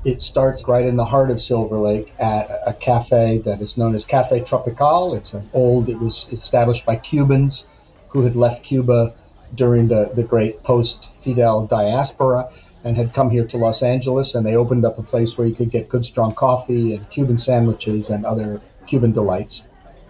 It 0.06 0.22
starts 0.22 0.66
right 0.66 0.86
in 0.86 0.96
the 0.96 1.04
heart 1.04 1.30
of 1.30 1.42
Silver 1.42 1.78
Lake 1.78 2.14
at 2.18 2.62
a 2.66 2.72
cafe 2.72 3.40
that 3.40 3.62
is 3.62 3.76
known 3.76 3.96
as 3.96 4.06
Cafe 4.06 4.46
Tropical. 4.46 5.14
It's 5.14 5.34
an 5.34 5.50
old, 5.52 5.90
it 5.90 6.00
was 6.00 6.28
established 6.32 6.86
by 6.86 6.96
Cubans 6.96 7.66
who 8.08 8.22
had 8.22 8.38
left 8.38 8.64
Cuba 8.64 9.14
during 9.56 9.90
the, 9.90 10.10
the 10.16 10.24
great 10.24 10.64
post 10.64 11.10
Fidel 11.22 11.68
diaspora 11.68 12.50
and 12.84 12.98
had 12.98 13.14
come 13.14 13.30
here 13.30 13.46
to 13.48 13.58
Los 13.58 13.84
Angeles. 13.84 14.36
And 14.36 14.46
they 14.46 14.56
opened 14.56 14.86
up 14.86 14.98
a 14.98 15.04
place 15.04 15.38
where 15.38 15.48
you 15.48 15.56
could 15.56 15.72
get 15.72 15.90
good, 15.90 16.06
strong 16.06 16.34
coffee 16.34 16.96
and 16.96 17.10
Cuban 17.10 17.38
sandwiches 17.38 18.10
and 18.10 18.26
other 18.26 18.62
Cuban 18.88 19.12
delights. 19.12 19.64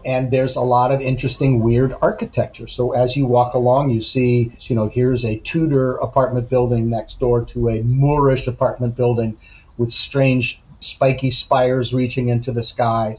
And 0.04 0.32
there's 0.32 0.56
a 0.56 0.62
lot 0.62 0.92
of 0.92 1.00
interesting, 1.00 1.60
weird 1.60 1.96
architecture. 2.02 2.68
So 2.68 2.94
as 2.94 3.16
you 3.16 3.28
walk 3.28 3.54
along, 3.54 3.92
you 3.92 4.02
see, 4.02 4.52
you 4.62 4.76
know, 4.76 4.90
here's 4.90 5.24
a 5.24 5.38
Tudor 5.38 5.98
apartment 5.98 6.50
building 6.50 6.90
next 6.90 7.20
door 7.20 7.46
to 7.46 7.70
a 7.70 7.84
Moorish 7.84 8.48
apartment 8.48 8.96
building 8.96 9.38
with 9.78 9.92
strange 9.92 10.62
spiky 10.80 11.30
spires 11.30 11.94
reaching 11.94 12.30
into 12.30 12.52
the 12.52 12.64
sky. 12.64 13.18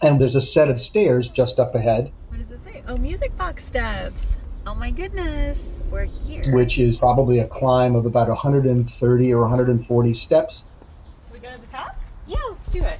And 0.00 0.20
there's 0.20 0.34
a 0.34 0.40
set 0.40 0.70
of 0.70 0.80
stairs 0.80 1.28
just 1.28 1.60
up 1.60 1.74
ahead. 1.74 2.10
What 2.28 2.40
does 2.40 2.50
it 2.50 2.60
say? 2.64 2.82
Oh, 2.88 2.96
music 2.96 3.36
box 3.36 3.64
steps. 3.66 4.26
Oh 4.66 4.74
my 4.74 4.90
goodness. 4.90 5.60
We're 5.92 6.06
here. 6.06 6.54
Which 6.54 6.78
is 6.78 6.98
probably 6.98 7.40
a 7.40 7.46
climb 7.46 7.94
of 7.94 8.06
about 8.06 8.28
130 8.28 9.34
or 9.34 9.40
140 9.42 10.14
steps. 10.14 10.64
we 11.30 11.38
go 11.38 11.52
to 11.52 11.60
the 11.60 11.66
top? 11.66 11.96
Yeah, 12.26 12.38
let's 12.48 12.70
do 12.70 12.82
it. 12.82 12.98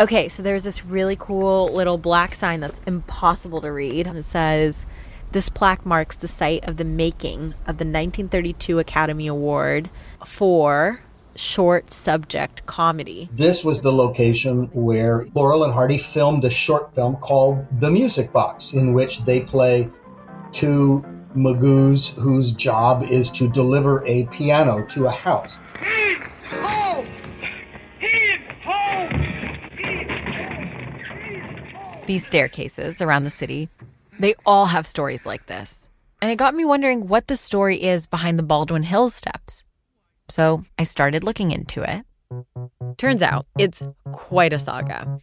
Okay, 0.00 0.28
so 0.28 0.42
there's 0.42 0.64
this 0.64 0.84
really 0.84 1.14
cool 1.14 1.72
little 1.72 1.96
black 1.96 2.34
sign 2.34 2.58
that's 2.58 2.80
impossible 2.86 3.60
to 3.60 3.68
read. 3.68 4.08
It 4.08 4.24
says, 4.24 4.84
This 5.30 5.48
plaque 5.48 5.86
marks 5.86 6.16
the 6.16 6.26
site 6.26 6.64
of 6.64 6.76
the 6.76 6.84
making 6.84 7.54
of 7.66 7.78
the 7.78 7.84
1932 7.84 8.80
Academy 8.80 9.28
Award 9.28 9.90
for 10.24 11.02
short 11.36 11.92
subject 11.92 12.66
comedy. 12.66 13.28
This 13.32 13.64
was 13.64 13.80
the 13.80 13.92
location 13.92 14.64
where 14.72 15.28
Laurel 15.34 15.62
and 15.62 15.72
Hardy 15.72 15.98
filmed 15.98 16.44
a 16.44 16.50
short 16.50 16.92
film 16.96 17.14
called 17.16 17.64
The 17.80 17.90
Music 17.90 18.32
Box, 18.32 18.72
in 18.72 18.92
which 18.92 19.24
they 19.24 19.40
play 19.40 19.88
two 20.50 21.04
magoos 21.34 22.14
whose 22.14 22.52
job 22.52 23.04
is 23.10 23.30
to 23.30 23.48
deliver 23.48 24.06
a 24.06 24.24
piano 24.26 24.84
to 24.86 25.06
a 25.06 25.10
house. 25.10 25.58
These 32.06 32.24
staircases 32.24 33.02
around 33.02 33.24
the 33.24 33.30
city, 33.30 33.68
they 34.18 34.34
all 34.46 34.66
have 34.66 34.86
stories 34.86 35.26
like 35.26 35.46
this. 35.46 35.82
And 36.22 36.30
it 36.30 36.36
got 36.36 36.54
me 36.54 36.64
wondering 36.64 37.06
what 37.06 37.26
the 37.26 37.36
story 37.36 37.82
is 37.82 38.06
behind 38.06 38.38
the 38.38 38.42
Baldwin 38.42 38.84
Hills 38.84 39.14
steps. 39.14 39.62
So 40.28 40.62
I 40.78 40.84
started 40.84 41.22
looking 41.22 41.50
into 41.50 41.82
it. 41.82 42.04
Turns 42.98 43.22
out 43.22 43.46
it's 43.58 43.82
quite 44.12 44.52
a 44.52 44.58
saga. 44.58 45.18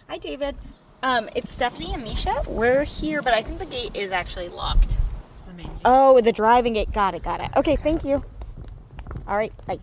Hi, 0.09 0.17
David. 0.17 0.55
Um, 1.03 1.29
it's 1.35 1.51
Stephanie 1.51 1.93
and 1.93 2.01
Misha. 2.01 2.41
We're 2.47 2.85
here, 2.85 3.21
but 3.21 3.33
I 3.33 3.41
think 3.43 3.59
the 3.59 3.65
gate 3.65 3.93
is 3.93 4.13
actually 4.13 4.47
locked. 4.47 4.95
Oh, 5.83 6.21
the 6.21 6.31
driving 6.31 6.73
gate. 6.73 6.93
Got 6.93 7.13
it, 7.13 7.23
got 7.23 7.41
it. 7.41 7.49
Okay, 7.57 7.75
thank 7.75 8.05
you. 8.05 8.23
All 9.27 9.35
right, 9.35 9.51
bye. 9.65 9.79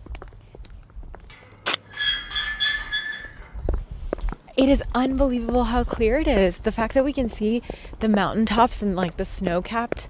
It 4.57 4.69
is 4.71 4.83
unbelievable 4.95 5.65
how 5.65 5.85
clear 5.85 6.19
it 6.19 6.27
is. 6.27 6.59
The 6.59 6.73
fact 6.73 6.95
that 6.95 7.05
we 7.05 7.13
can 7.13 7.29
see 7.29 7.63
the 8.01 8.09
mountaintops 8.09 8.81
and 8.81 8.97
like 8.97 9.19
the 9.19 9.27
snow 9.27 9.61
capped 9.61 10.09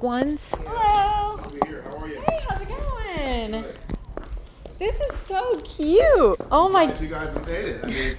ones. 0.00 0.54
Hello. 0.64 1.38
Hey, 1.64 2.40
how's 2.48 2.60
it 2.60 2.68
going? 2.68 3.64
This 4.78 5.00
is 5.00 5.16
so 5.16 5.60
cute. 5.64 6.38
Oh 6.52 6.68
my. 6.68 6.84
You 7.00 7.08
guys 7.08 7.32
have 7.32 7.46
made 7.46 7.64
it. 7.64 7.84
I 7.84 7.88
mean, 7.88 8.16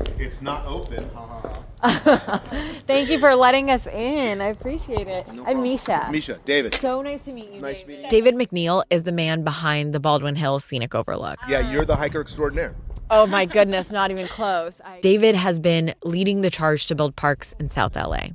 it's, 0.00 0.10
it's 0.20 0.42
not 0.42 0.66
open. 0.66 1.08
Ha 1.14 1.26
ha 1.26 1.40
ha. 1.40 1.62
Thank 2.86 3.08
you 3.08 3.18
for 3.18 3.34
letting 3.34 3.70
us 3.70 3.86
in. 3.86 4.40
I 4.40 4.48
appreciate 4.48 5.08
it. 5.08 5.26
I'm 5.46 5.62
Misha. 5.62 6.08
Misha, 6.10 6.38
David. 6.44 6.74
So 6.74 7.00
nice 7.00 7.22
to 7.24 7.32
meet 7.32 7.50
you. 7.50 7.60
Nice 7.60 7.86
meeting 7.86 8.04
you. 8.04 8.10
David 8.10 8.34
McNeil 8.34 8.84
is 8.90 9.04
the 9.04 9.12
man 9.12 9.44
behind 9.44 9.94
the 9.94 10.00
Baldwin 10.00 10.36
Hills 10.36 10.64
Scenic 10.64 10.94
Overlook. 10.94 11.38
Yeah, 11.48 11.70
you're 11.70 11.84
the 11.84 11.96
hiker 11.96 12.20
extraordinaire. 12.20 12.74
Oh 13.10 13.26
my 13.26 13.44
goodness, 13.44 13.90
not 13.90 14.10
even 14.10 14.28
close. 14.28 14.74
David 15.00 15.34
has 15.34 15.58
been 15.58 15.94
leading 16.04 16.42
the 16.42 16.50
charge 16.50 16.86
to 16.86 16.94
build 16.94 17.16
parks 17.16 17.54
in 17.58 17.68
South 17.68 17.96
LA. 17.96 18.28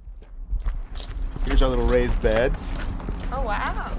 Here's 1.45 1.61
our 1.61 1.69
little 1.69 1.85
raised 1.87 2.19
beds. 2.21 2.69
Oh, 3.31 3.41
wow. 3.43 3.91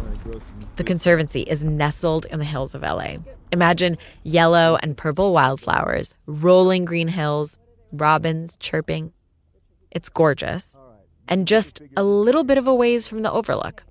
The 0.77 0.85
Conservancy 0.85 1.43
is 1.43 1.65
nestled 1.65 2.27
in 2.27 2.41
the 2.41 2.45
hills 2.45 2.75
of 2.75 2.83
LA. 2.83 3.17
Imagine 3.53 3.97
yellow 4.25 4.76
and 4.83 4.97
purple 4.97 5.33
wildflowers, 5.33 6.15
rolling 6.26 6.85
green 6.85 7.09
hills, 7.09 7.59
robins 7.93 8.57
chirping. 8.59 9.12
It's 9.91 10.09
gorgeous. 10.09 10.76
And 11.29 11.47
just 11.47 11.81
a 11.97 12.03
little 12.03 12.45
bit 12.45 12.59
of 12.59 12.67
a 12.67 12.75
ways 12.75 13.09
from 13.09 13.23
the 13.23 13.33
overlook. 13.33 13.83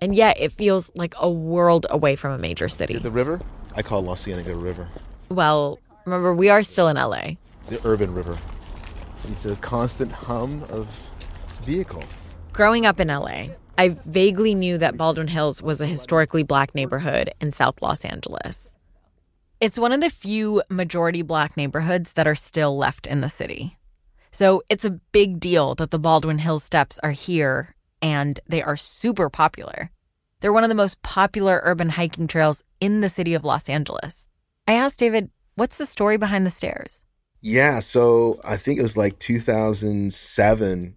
And 0.00 0.14
yet 0.14 0.36
it 0.38 0.52
feels 0.52 0.90
like 0.94 1.14
a 1.18 1.30
world 1.30 1.86
away 1.90 2.16
from 2.16 2.32
a 2.32 2.38
major 2.38 2.68
city. 2.68 2.98
The 2.98 3.10
river? 3.10 3.40
I 3.74 3.82
call 3.82 4.02
La 4.02 4.14
Cienega 4.14 4.54
River. 4.54 4.88
Well, 5.28 5.78
remember, 6.04 6.34
we 6.34 6.48
are 6.48 6.62
still 6.62 6.88
in 6.88 6.96
LA. 6.96 7.36
It's 7.60 7.70
the 7.70 7.80
urban 7.84 8.14
river. 8.14 8.36
It's 9.24 9.46
a 9.46 9.56
constant 9.56 10.12
hum 10.12 10.64
of 10.68 10.86
vehicles. 11.62 12.04
Growing 12.52 12.86
up 12.86 13.00
in 13.00 13.08
LA, 13.08 13.48
I 13.78 13.96
vaguely 14.06 14.54
knew 14.54 14.78
that 14.78 14.96
Baldwin 14.96 15.28
Hills 15.28 15.60
was 15.60 15.80
a 15.80 15.86
historically 15.86 16.42
black 16.42 16.74
neighborhood 16.74 17.32
in 17.40 17.50
South 17.52 17.82
Los 17.82 18.04
Angeles. 18.04 18.75
It's 19.58 19.78
one 19.78 19.92
of 19.92 20.02
the 20.02 20.10
few 20.10 20.62
majority 20.68 21.22
black 21.22 21.56
neighborhoods 21.56 22.12
that 22.12 22.26
are 22.26 22.34
still 22.34 22.76
left 22.76 23.06
in 23.06 23.22
the 23.22 23.30
city. 23.30 23.78
So 24.30 24.62
it's 24.68 24.84
a 24.84 24.90
big 24.90 25.40
deal 25.40 25.74
that 25.76 25.90
the 25.90 25.98
Baldwin 25.98 26.40
Hills 26.40 26.62
steps 26.62 26.98
are 27.02 27.12
here 27.12 27.74
and 28.02 28.38
they 28.46 28.62
are 28.62 28.76
super 28.76 29.30
popular. 29.30 29.90
They're 30.40 30.52
one 30.52 30.64
of 30.64 30.68
the 30.68 30.74
most 30.74 31.00
popular 31.00 31.62
urban 31.64 31.88
hiking 31.88 32.26
trails 32.26 32.62
in 32.82 33.00
the 33.00 33.08
city 33.08 33.32
of 33.32 33.46
Los 33.46 33.70
Angeles. 33.70 34.26
I 34.68 34.74
asked 34.74 35.00
David, 35.00 35.30
what's 35.54 35.78
the 35.78 35.86
story 35.86 36.18
behind 36.18 36.44
the 36.44 36.50
stairs? 36.50 37.02
Yeah, 37.40 37.80
so 37.80 38.38
I 38.44 38.58
think 38.58 38.78
it 38.78 38.82
was 38.82 38.98
like 38.98 39.18
2007. 39.18 40.96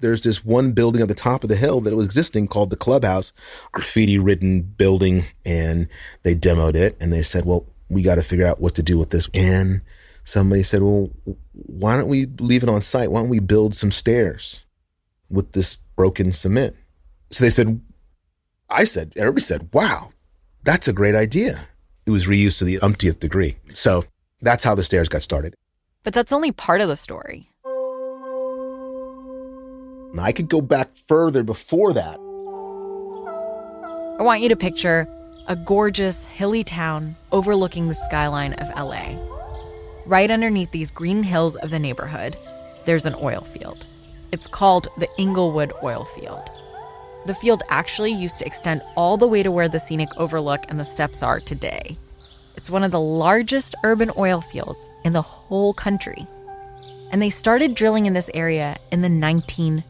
There's 0.00 0.22
this 0.22 0.44
one 0.44 0.72
building 0.72 1.02
at 1.02 1.08
the 1.08 1.14
top 1.14 1.44
of 1.44 1.48
the 1.50 1.54
hill 1.54 1.80
that 1.82 1.94
was 1.94 2.06
existing 2.06 2.48
called 2.48 2.70
the 2.70 2.76
Clubhouse, 2.76 3.32
graffiti 3.70 4.18
ridden 4.18 4.62
building, 4.62 5.26
and 5.44 5.86
they 6.24 6.34
demoed 6.34 6.74
it 6.74 6.96
and 7.00 7.12
they 7.12 7.22
said, 7.22 7.44
well, 7.44 7.66
we 7.92 8.02
got 8.02 8.16
to 8.16 8.22
figure 8.22 8.46
out 8.46 8.60
what 8.60 8.74
to 8.76 8.82
do 8.82 8.98
with 8.98 9.10
this. 9.10 9.28
And 9.34 9.82
somebody 10.24 10.62
said, 10.62 10.82
well, 10.82 11.10
why 11.52 11.96
don't 11.96 12.08
we 12.08 12.26
leave 12.40 12.62
it 12.62 12.68
on 12.68 12.82
site? 12.82 13.10
Why 13.10 13.20
don't 13.20 13.28
we 13.28 13.40
build 13.40 13.74
some 13.74 13.92
stairs 13.92 14.60
with 15.30 15.52
this 15.52 15.76
broken 15.96 16.32
cement? 16.32 16.76
So 17.30 17.44
they 17.44 17.50
said, 17.50 17.80
I 18.70 18.84
said, 18.84 19.12
everybody 19.16 19.42
said, 19.42 19.68
wow, 19.72 20.10
that's 20.64 20.88
a 20.88 20.92
great 20.92 21.14
idea. 21.14 21.66
It 22.06 22.10
was 22.10 22.26
reused 22.26 22.58
to 22.58 22.64
the 22.64 22.78
umpteenth 22.80 23.20
degree. 23.20 23.56
So 23.74 24.04
that's 24.40 24.64
how 24.64 24.74
the 24.74 24.84
stairs 24.84 25.08
got 25.08 25.22
started. 25.22 25.54
But 26.02 26.14
that's 26.14 26.32
only 26.32 26.52
part 26.52 26.80
of 26.80 26.88
the 26.88 26.96
story. 26.96 27.48
And 30.12 30.20
I 30.20 30.32
could 30.32 30.48
go 30.48 30.60
back 30.60 30.90
further 31.08 31.42
before 31.42 31.92
that. 31.94 32.18
I 34.18 34.22
want 34.22 34.42
you 34.42 34.48
to 34.50 34.56
picture 34.56 35.08
a 35.48 35.56
gorgeous, 35.56 36.24
hilly 36.24 36.62
town 36.62 37.16
overlooking 37.32 37.88
the 37.88 37.94
skyline 37.94 38.52
of 38.54 38.68
LA. 38.76 39.16
Right 40.06 40.30
underneath 40.30 40.70
these 40.70 40.90
green 40.90 41.22
hills 41.22 41.56
of 41.56 41.70
the 41.70 41.78
neighborhood, 41.78 42.36
there's 42.84 43.06
an 43.06 43.16
oil 43.20 43.40
field. 43.40 43.84
It's 44.30 44.46
called 44.46 44.88
the 44.98 45.08
Inglewood 45.18 45.72
Oil 45.82 46.04
Field. 46.04 46.48
The 47.26 47.34
field 47.34 47.62
actually 47.68 48.12
used 48.12 48.38
to 48.38 48.46
extend 48.46 48.82
all 48.96 49.16
the 49.16 49.26
way 49.26 49.42
to 49.42 49.50
where 49.50 49.68
the 49.68 49.80
scenic 49.80 50.08
overlook 50.16 50.64
and 50.68 50.78
the 50.78 50.84
steps 50.84 51.22
are 51.22 51.40
today. 51.40 51.98
It's 52.56 52.70
one 52.70 52.84
of 52.84 52.92
the 52.92 53.00
largest 53.00 53.74
urban 53.84 54.10
oil 54.16 54.40
fields 54.40 54.88
in 55.04 55.12
the 55.12 55.22
whole 55.22 55.74
country. 55.74 56.26
And 57.10 57.20
they 57.20 57.30
started 57.30 57.74
drilling 57.74 58.06
in 58.06 58.12
this 58.12 58.30
area 58.32 58.78
in 58.90 59.02
the 59.02 59.08
1920s. 59.08 59.82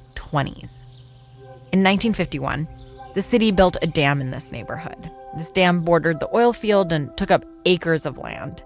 In 1.73 1.83
1951, 1.83 2.69
the 3.15 3.23
city 3.23 3.51
built 3.51 3.77
a 3.83 3.87
dam 3.87 4.21
in 4.21 4.31
this 4.31 4.51
neighborhood. 4.51 5.11
This 5.37 5.51
dam 5.51 5.81
bordered 5.81 6.21
the 6.21 6.35
oil 6.37 6.53
field 6.53 6.93
and 6.93 7.17
took 7.17 7.31
up 7.31 7.45
acres 7.65 8.05
of 8.05 8.19
land. 8.19 8.63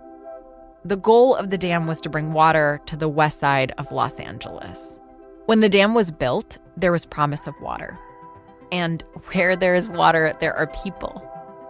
The 0.85 0.97
goal 0.97 1.35
of 1.35 1.51
the 1.51 1.59
dam 1.59 1.87
was 1.87 2.01
to 2.03 2.09
bring 2.09 2.33
water 2.33 2.81
to 2.87 2.97
the 2.97 3.09
west 3.09 3.41
side 3.41 3.73
of 3.79 3.93
Los 3.93 4.21
Angeles. 4.21 4.99
When 5.47 5.61
the 5.61 5.69
dam 5.69 5.95
was 5.95 6.11
built, 6.11 6.59
there 6.77 6.93
was 6.93 7.07
promise 7.07 7.47
of 7.47 7.55
water. 7.61 7.99
And 8.73 9.03
where 9.33 9.55
there 9.55 9.75
is 9.75 9.89
water, 9.89 10.35
there 10.41 10.55
are 10.55 10.67
people. 10.69 11.23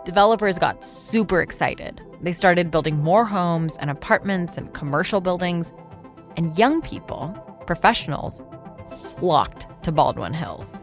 Developers 0.05 0.59
got 0.59 0.85
super 0.85 1.43
excited. 1.43 2.01
They 2.23 2.33
started 2.33 2.71
building 2.71 2.99
more 2.99 3.25
homes 3.25 3.77
and 3.79 3.91
apartments 3.91 4.57
and 4.57 4.73
commercial 4.73 5.21
buildings. 5.21 5.73
And 6.37 6.57
young 6.59 6.81
people, 6.81 7.29
professionals, 7.67 8.43
flocked 9.19 9.67
to 9.85 9.93
Baldwin 9.93 10.33
Hills. 10.33 10.79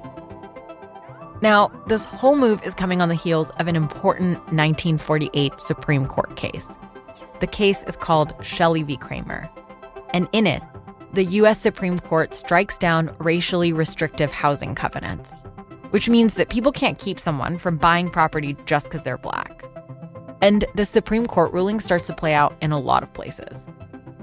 Now, 1.43 1.69
this 1.88 2.06
whole 2.06 2.38
move 2.38 2.63
is 2.63 2.73
coming 2.73 3.01
on 3.01 3.10
the 3.10 3.15
heels 3.15 3.49
of 3.60 3.67
an 3.67 3.75
important 3.75 4.38
1948 4.53 5.60
Supreme 5.60 6.08
Court 6.08 6.38
case. 6.38 6.71
The 7.41 7.47
case 7.47 7.84
is 7.84 7.97
called 7.97 8.34
Shelley 8.41 8.82
v. 8.82 8.95
Kraemer. 8.95 9.49
And 10.12 10.29
in 10.32 10.47
it, 10.47 10.63
the 11.12 11.25
U.S. 11.25 11.60
Supreme 11.60 11.99
Court 11.99 12.34
strikes 12.34 12.77
down 12.77 13.13
racially 13.19 13.73
restrictive 13.73 14.32
housing 14.32 14.73
covenants, 14.73 15.43
which 15.89 16.08
means 16.08 16.36
that 16.36 16.47
people 16.47 16.71
can't 16.71 16.97
keep 16.97 17.19
someone 17.19 17.58
from 17.58 17.75
buying 17.75 18.10
property 18.10 18.56
just 18.65 18.86
because 18.86 19.01
they're 19.01 19.17
black. 19.17 19.65
And 20.41 20.63
the 20.75 20.86
Supreme 20.86 21.25
Court 21.25 21.51
ruling 21.51 21.82
starts 21.82 22.08
to 22.08 22.15
play 22.15 22.34
out 22.34 22.56
in 22.62 22.71
a 22.71 22.79
lot 22.79 23.03
of 23.03 23.12
places. 23.12 23.65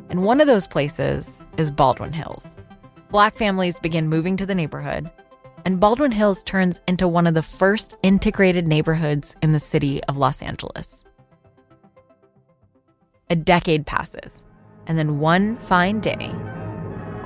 And 0.08 0.24
one 0.24 0.40
of 0.40 0.46
those 0.46 0.66
places 0.66 1.38
is 1.58 1.70
Baldwin 1.70 2.14
Hills. 2.14 2.56
Black 3.10 3.34
families 3.34 3.78
begin 3.78 4.08
moving 4.08 4.38
to 4.38 4.46
the 4.46 4.54
neighborhood, 4.54 5.10
and 5.64 5.80
Baldwin 5.80 6.12
Hills 6.12 6.42
turns 6.42 6.80
into 6.86 7.06
one 7.08 7.26
of 7.26 7.34
the 7.34 7.42
first 7.42 7.96
integrated 8.02 8.66
neighborhoods 8.66 9.34
in 9.42 9.52
the 9.52 9.60
city 9.60 10.02
of 10.04 10.16
Los 10.16 10.42
Angeles. 10.42 11.04
A 13.28 13.36
decade 13.36 13.86
passes, 13.86 14.44
and 14.86 14.98
then 14.98 15.18
one 15.18 15.56
fine 15.58 16.00
day, 16.00 16.32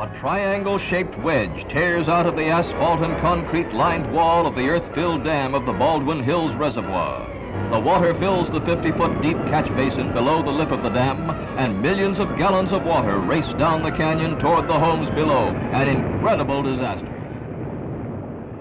A 0.00 0.20
triangle 0.20 0.78
shaped 0.90 1.16
wedge 1.22 1.54
tears 1.72 2.08
out 2.08 2.26
of 2.26 2.34
the 2.34 2.48
asphalt 2.48 3.00
and 3.00 3.20
concrete 3.22 3.72
lined 3.72 4.12
wall 4.12 4.46
of 4.46 4.54
the 4.54 4.68
earth 4.68 4.84
filled 4.94 5.24
dam 5.24 5.54
of 5.54 5.64
the 5.66 5.72
Baldwin 5.72 6.22
Hills 6.24 6.52
Reservoir. 6.58 7.30
The 7.70 7.78
water 7.80 8.12
fills 8.18 8.50
the 8.50 8.60
50 8.66 8.90
foot 8.98 9.22
deep 9.22 9.38
catch 9.48 9.70
basin 9.76 10.12
below 10.12 10.42
the 10.42 10.50
lip 10.50 10.72
of 10.72 10.82
the 10.82 10.90
dam, 10.90 11.30
and 11.30 11.80
millions 11.80 12.18
of 12.18 12.36
gallons 12.36 12.72
of 12.72 12.82
water 12.82 13.20
race 13.20 13.46
down 13.58 13.82
the 13.82 13.96
canyon 13.96 14.38
toward 14.40 14.68
the 14.68 14.78
homes 14.78 15.08
below. 15.14 15.48
An 15.72 15.88
incredible 15.88 16.62
disaster. 16.62 17.13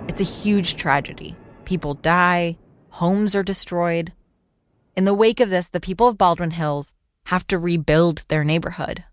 It's 0.07 0.21
a 0.21 0.23
huge 0.23 0.75
tragedy. 0.75 1.35
People 1.65 1.93
die, 1.93 2.57
homes 2.89 3.35
are 3.35 3.43
destroyed. 3.43 4.13
In 4.95 5.05
the 5.05 5.13
wake 5.13 5.39
of 5.39 5.49
this, 5.49 5.69
the 5.69 5.79
people 5.79 6.07
of 6.07 6.17
Baldwin 6.17 6.51
Hills 6.51 6.93
have 7.25 7.47
to 7.47 7.57
rebuild 7.57 8.25
their 8.27 8.43
neighborhood. 8.43 9.03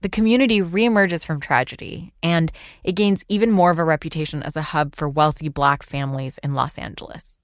The 0.00 0.08
community 0.08 0.60
reemerges 0.60 1.24
from 1.26 1.40
tragedy, 1.40 2.12
and 2.22 2.52
it 2.84 2.92
gains 2.92 3.24
even 3.28 3.50
more 3.50 3.70
of 3.72 3.80
a 3.80 3.84
reputation 3.84 4.42
as 4.42 4.56
a 4.56 4.62
hub 4.62 4.94
for 4.94 5.08
wealthy 5.08 5.48
black 5.48 5.82
families 5.82 6.38
in 6.44 6.54
Los 6.54 6.78
Angeles. 6.78 7.38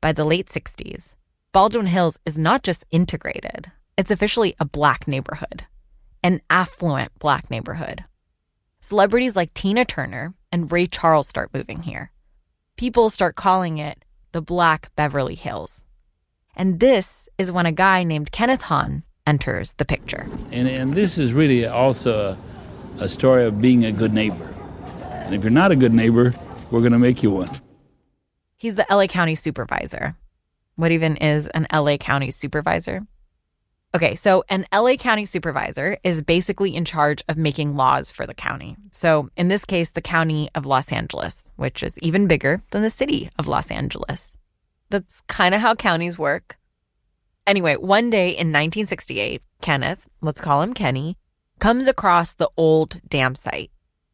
By 0.00 0.12
the 0.12 0.24
late 0.24 0.48
60s, 0.48 1.14
Baldwin 1.52 1.86
Hills 1.86 2.18
is 2.26 2.36
not 2.36 2.64
just 2.64 2.84
integrated, 2.90 3.70
it's 3.96 4.10
officially 4.10 4.56
a 4.58 4.64
black 4.64 5.06
neighborhood, 5.06 5.66
an 6.22 6.40
affluent 6.50 7.16
black 7.18 7.50
neighborhood. 7.50 8.04
Celebrities 8.80 9.36
like 9.36 9.54
Tina 9.54 9.84
Turner 9.84 10.34
and 10.56 10.72
Ray 10.72 10.86
Charles 10.86 11.28
start 11.28 11.52
moving 11.52 11.82
here. 11.82 12.10
People 12.78 13.10
start 13.10 13.36
calling 13.36 13.76
it 13.76 14.02
the 14.32 14.40
Black 14.40 14.90
Beverly 14.96 15.34
Hills. 15.34 15.84
And 16.56 16.80
this 16.80 17.28
is 17.36 17.52
when 17.52 17.66
a 17.66 17.72
guy 17.72 18.04
named 18.04 18.32
Kenneth 18.32 18.62
Hahn 18.62 19.02
enters 19.26 19.74
the 19.74 19.84
picture. 19.84 20.26
And, 20.52 20.66
and 20.66 20.94
this 20.94 21.18
is 21.18 21.34
really 21.34 21.66
also 21.66 22.38
a 22.98 23.06
story 23.06 23.44
of 23.44 23.60
being 23.60 23.84
a 23.84 23.92
good 23.92 24.14
neighbor. 24.14 24.54
And 25.10 25.34
if 25.34 25.44
you're 25.44 25.50
not 25.50 25.72
a 25.72 25.76
good 25.76 25.92
neighbor, 25.92 26.32
we're 26.70 26.80
going 26.80 26.92
to 26.92 26.98
make 26.98 27.22
you 27.22 27.32
one. 27.32 27.50
He's 28.56 28.76
the 28.76 28.86
LA 28.88 29.08
County 29.08 29.34
supervisor. 29.34 30.16
What 30.76 30.90
even 30.90 31.18
is 31.18 31.48
an 31.48 31.66
LA 31.70 31.98
County 31.98 32.30
supervisor? 32.30 33.06
Okay, 33.94 34.14
so 34.14 34.44
an 34.48 34.66
LA 34.74 34.96
County 34.96 35.24
supervisor 35.24 35.96
is 36.04 36.20
basically 36.20 36.74
in 36.74 36.84
charge 36.84 37.22
of 37.28 37.38
making 37.38 37.76
laws 37.76 38.10
for 38.10 38.26
the 38.26 38.34
county. 38.34 38.76
So, 38.92 39.30
in 39.36 39.48
this 39.48 39.64
case, 39.64 39.90
the 39.90 40.02
county 40.02 40.50
of 40.54 40.66
Los 40.66 40.92
Angeles, 40.92 41.50
which 41.56 41.82
is 41.82 41.98
even 42.00 42.26
bigger 42.26 42.62
than 42.72 42.82
the 42.82 42.90
city 42.90 43.30
of 43.38 43.48
Los 43.48 43.70
Angeles. 43.70 44.36
That's 44.90 45.22
kind 45.28 45.54
of 45.54 45.60
how 45.60 45.74
counties 45.74 46.18
work. 46.18 46.58
Anyway, 47.46 47.76
one 47.76 48.10
day 48.10 48.28
in 48.28 48.48
1968, 48.48 49.40
Kenneth, 49.62 50.08
let's 50.20 50.40
call 50.40 50.62
him 50.62 50.74
Kenny, 50.74 51.16
comes 51.58 51.86
across 51.88 52.34
the 52.34 52.50
old 52.56 53.00
dam 53.08 53.34
site. 53.34 53.70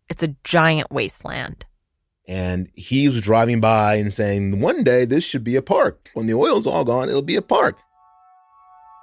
It's 0.09 0.23
a 0.23 0.37
giant 0.45 0.93
wasteland. 0.93 1.65
And 2.29 2.69
he 2.75 3.09
was 3.09 3.21
driving 3.21 3.61
by 3.61 3.97
and 3.97 4.13
saying, 4.13 4.61
one 4.61 4.85
day 4.85 5.07
this 5.07 5.25
should 5.25 5.43
be 5.43 5.57
a 5.57 5.63
park. 5.63 6.11
When 6.15 6.27
the 6.27 6.35
oil's 6.35 6.67
all 6.67 6.85
gone, 6.85 7.09
it'll 7.09 7.23
be 7.23 7.37
a 7.37 7.43
park. 7.43 7.79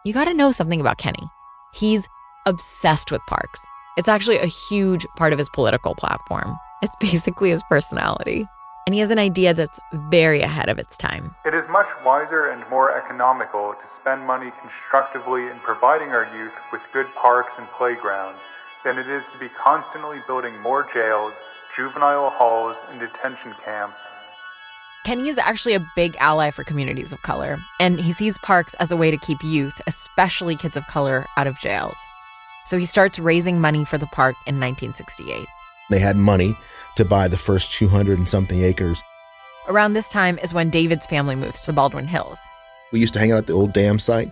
You 0.05 0.13
got 0.13 0.25
to 0.25 0.33
know 0.33 0.53
something 0.53 0.79
about 0.79 0.97
Kenny. 0.97 1.29
He's 1.73 2.07
obsessed 2.45 3.11
with 3.11 3.21
parks. 3.27 3.65
It's 3.97 4.07
actually 4.07 4.37
a 4.37 4.45
huge 4.45 5.05
part 5.17 5.33
of 5.33 5.39
his 5.39 5.49
political 5.49 5.93
platform. 5.93 6.55
It's 6.81 6.95
basically 7.01 7.49
his 7.49 7.61
personality. 7.69 8.47
And 8.87 8.93
he 8.93 9.01
has 9.01 9.09
an 9.11 9.19
idea 9.19 9.53
that's 9.53 9.77
very 9.93 10.39
ahead 10.39 10.69
of 10.69 10.79
its 10.79 10.95
time. 10.95 11.35
It 11.45 11.53
is 11.53 11.67
much 11.69 11.87
wiser 12.05 12.47
and 12.47 12.67
more 12.69 12.97
economical 12.97 13.73
to 13.73 14.01
spend 14.01 14.25
money 14.25 14.51
constructively 14.61 15.47
in 15.47 15.59
providing 15.59 16.09
our 16.09 16.33
youth 16.33 16.53
with 16.71 16.81
good 16.93 17.13
parks 17.15 17.51
and 17.57 17.67
playgrounds 17.77 18.39
than 18.85 18.97
it 18.97 19.09
is 19.09 19.23
to 19.33 19.37
be 19.37 19.49
constantly 19.49 20.19
building 20.27 20.57
more 20.61 20.87
jails, 20.93 21.33
juvenile 21.75 22.29
halls, 22.29 22.77
and 22.89 23.01
detention 23.01 23.53
camps 23.65 23.99
Kenny 25.09 25.27
is 25.27 25.39
actually 25.39 25.73
a 25.73 25.83
big 25.95 26.15
ally 26.19 26.51
for 26.51 26.63
communities 26.63 27.11
of 27.11 27.23
color, 27.23 27.57
and 27.79 27.99
he 27.99 28.11
sees 28.11 28.37
parks 28.37 28.75
as 28.75 28.91
a 28.91 28.95
way 28.95 29.09
to 29.09 29.17
keep 29.17 29.43
youth, 29.43 29.81
especially 29.87 30.55
kids 30.55 30.77
of 30.77 30.85
color, 30.85 31.25
out 31.35 31.47
of 31.47 31.59
jails. 31.59 31.97
So 32.67 32.77
he 32.77 32.85
starts 32.85 33.17
raising 33.17 33.59
money 33.59 33.83
for 33.85 33.97
the 33.97 34.05
park 34.05 34.35
in 34.45 34.59
1968. 34.59 35.47
They 35.89 35.97
had 35.97 36.15
money 36.15 36.55
to 36.95 37.05
buy 37.05 37.27
the 37.27 37.37
first 37.37 37.71
200 37.71 38.19
and 38.19 38.29
something 38.29 38.61
acres. 38.61 39.01
Around 39.67 39.93
this 39.93 40.09
time 40.09 40.37
is 40.43 40.53
when 40.53 40.69
David's 40.69 41.07
family 41.07 41.33
moves 41.33 41.61
to 41.61 41.73
Baldwin 41.73 42.05
Hills. 42.05 42.37
We 42.91 42.99
used 42.99 43.13
to 43.15 43.19
hang 43.19 43.31
out 43.31 43.39
at 43.39 43.47
the 43.47 43.53
old 43.53 43.73
dam 43.73 43.97
site. 43.97 44.31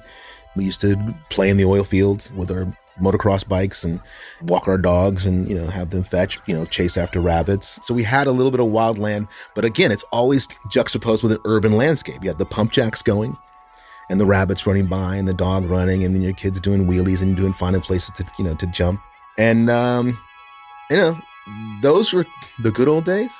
We 0.55 0.63
used 0.63 0.81
to 0.81 0.95
play 1.31 1.49
in 1.49 1.57
the 1.57 1.65
oil 1.65 1.85
fields 1.85 2.31
with 2.33 2.51
our 2.51 2.67
motocross 3.01 3.47
bikes 3.47 3.83
and 3.83 4.01
walk 4.41 4.67
our 4.67 4.77
dogs 4.77 5.25
and, 5.25 5.47
you 5.49 5.55
know, 5.55 5.67
have 5.67 5.89
them 5.89 6.03
fetch, 6.03 6.39
you 6.45 6.55
know, 6.55 6.65
chase 6.65 6.97
after 6.97 7.19
rabbits. 7.19 7.79
So 7.85 7.93
we 7.93 8.03
had 8.03 8.27
a 8.27 8.31
little 8.31 8.51
bit 8.51 8.59
of 8.59 8.67
wild 8.67 8.97
land, 8.97 9.27
but 9.55 9.65
again, 9.65 9.91
it's 9.91 10.03
always 10.11 10.47
juxtaposed 10.69 11.23
with 11.23 11.31
an 11.31 11.39
urban 11.45 11.77
landscape. 11.77 12.23
You 12.23 12.29
have 12.29 12.37
the 12.37 12.45
pump 12.45 12.71
jacks 12.71 13.01
going 13.01 13.37
and 14.09 14.19
the 14.19 14.25
rabbits 14.25 14.65
running 14.65 14.87
by 14.87 15.15
and 15.15 15.27
the 15.27 15.33
dog 15.33 15.65
running 15.65 16.03
and 16.03 16.15
then 16.15 16.21
your 16.21 16.33
kids 16.33 16.59
doing 16.59 16.87
wheelies 16.87 17.21
and 17.21 17.35
doing 17.35 17.53
finding 17.53 17.81
places 17.81 18.11
to, 18.15 18.25
you 18.37 18.45
know, 18.45 18.55
to 18.55 18.67
jump. 18.67 19.01
And, 19.37 19.69
um, 19.69 20.17
you 20.89 20.97
know, 20.97 21.19
those 21.81 22.13
were 22.13 22.25
the 22.63 22.71
good 22.71 22.87
old 22.87 23.05
days. 23.05 23.31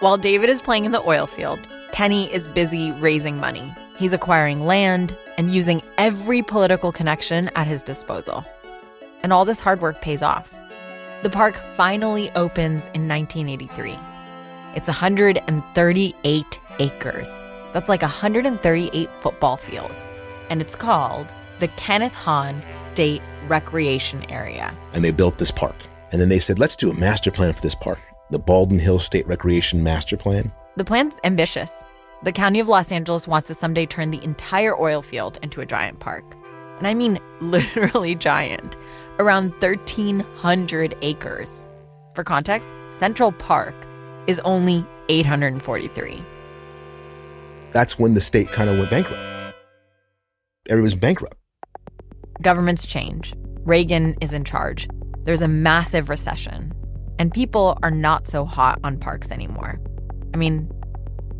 While 0.00 0.16
David 0.16 0.48
is 0.48 0.60
playing 0.60 0.84
in 0.84 0.92
the 0.92 1.02
oil 1.02 1.26
field, 1.26 1.60
Kenny 1.92 2.32
is 2.32 2.48
busy 2.48 2.90
raising 2.92 3.38
money. 3.38 3.72
He's 3.96 4.12
acquiring 4.12 4.66
land 4.66 5.16
and 5.38 5.54
using 5.54 5.82
every 5.98 6.42
political 6.42 6.92
connection 6.92 7.48
at 7.56 7.66
his 7.66 7.82
disposal. 7.82 8.44
And 9.22 9.32
all 9.32 9.44
this 9.44 9.60
hard 9.60 9.80
work 9.80 10.00
pays 10.00 10.22
off. 10.22 10.52
The 11.22 11.30
park 11.30 11.60
finally 11.74 12.30
opens 12.32 12.86
in 12.94 13.08
1983. 13.08 13.98
It's 14.74 14.88
138 14.88 16.60
acres. 16.78 17.28
That's 17.72 17.88
like 17.88 18.02
138 18.02 19.10
football 19.20 19.56
fields. 19.56 20.10
And 20.50 20.60
it's 20.60 20.74
called 20.74 21.32
the 21.60 21.68
Kenneth 21.68 22.14
Hahn 22.14 22.62
State 22.76 23.22
Recreation 23.46 24.28
Area. 24.30 24.74
And 24.92 25.04
they 25.04 25.12
built 25.12 25.38
this 25.38 25.50
park. 25.50 25.76
And 26.10 26.20
then 26.20 26.28
they 26.28 26.38
said, 26.38 26.58
let's 26.58 26.76
do 26.76 26.90
a 26.90 26.94
master 26.94 27.30
plan 27.30 27.54
for 27.54 27.62
this 27.62 27.74
park 27.74 27.98
the 28.32 28.38
Baldwin 28.38 28.80
Hill 28.80 28.98
State 28.98 29.26
Recreation 29.26 29.82
Master 29.82 30.16
Plan. 30.16 30.50
The 30.76 30.84
plan's 30.84 31.18
ambitious. 31.22 31.84
The 32.24 32.30
County 32.30 32.60
of 32.60 32.68
Los 32.68 32.92
Angeles 32.92 33.26
wants 33.26 33.48
to 33.48 33.54
someday 33.54 33.84
turn 33.84 34.12
the 34.12 34.22
entire 34.22 34.80
oil 34.80 35.02
field 35.02 35.40
into 35.42 35.60
a 35.60 35.66
giant 35.66 35.98
park. 35.98 36.36
And 36.78 36.86
I 36.86 36.94
mean 36.94 37.18
literally 37.40 38.14
giant, 38.14 38.76
around 39.18 39.50
1,300 39.60 40.96
acres. 41.02 41.64
For 42.14 42.22
context, 42.22 42.72
Central 42.92 43.32
Park 43.32 43.74
is 44.28 44.38
only 44.40 44.86
843. 45.08 46.22
That's 47.72 47.98
when 47.98 48.14
the 48.14 48.20
state 48.20 48.52
kind 48.52 48.70
of 48.70 48.78
went 48.78 48.90
bankrupt. 48.90 49.56
Everybody's 50.68 50.94
bankrupt. 50.94 51.36
Governments 52.40 52.86
change. 52.86 53.34
Reagan 53.64 54.16
is 54.20 54.32
in 54.32 54.44
charge. 54.44 54.88
There's 55.24 55.42
a 55.42 55.48
massive 55.48 56.08
recession, 56.08 56.72
and 57.18 57.32
people 57.32 57.78
are 57.82 57.90
not 57.90 58.28
so 58.28 58.44
hot 58.44 58.78
on 58.84 58.98
parks 58.98 59.32
anymore. 59.32 59.80
I 60.34 60.36
mean, 60.36 60.70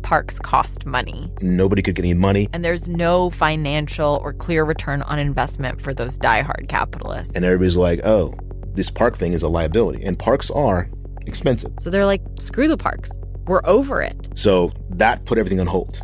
parks 0.03 0.37
cost 0.39 0.85
money. 0.85 1.31
Nobody 1.41 1.81
could 1.81 1.95
get 1.95 2.05
any 2.05 2.13
money. 2.13 2.47
And 2.53 2.63
there's 2.63 2.87
no 2.87 3.29
financial 3.29 4.19
or 4.23 4.33
clear 4.33 4.63
return 4.63 5.01
on 5.03 5.17
investment 5.17 5.81
for 5.81 5.93
those 5.93 6.19
diehard 6.19 6.67
capitalists. 6.67 7.35
And 7.35 7.43
everybody's 7.43 7.75
like, 7.75 8.01
oh, 8.03 8.33
this 8.75 8.89
park 8.89 9.17
thing 9.17 9.33
is 9.33 9.41
a 9.41 9.47
liability. 9.47 10.03
And 10.03 10.19
parks 10.19 10.51
are 10.51 10.89
expensive. 11.25 11.71
So 11.79 11.89
they're 11.89 12.05
like, 12.05 12.21
screw 12.39 12.67
the 12.67 12.77
parks. 12.77 13.11
We're 13.47 13.65
over 13.65 14.01
it. 14.01 14.15
So 14.35 14.71
that 14.89 15.25
put 15.25 15.37
everything 15.37 15.59
on 15.59 15.67
hold. 15.67 16.01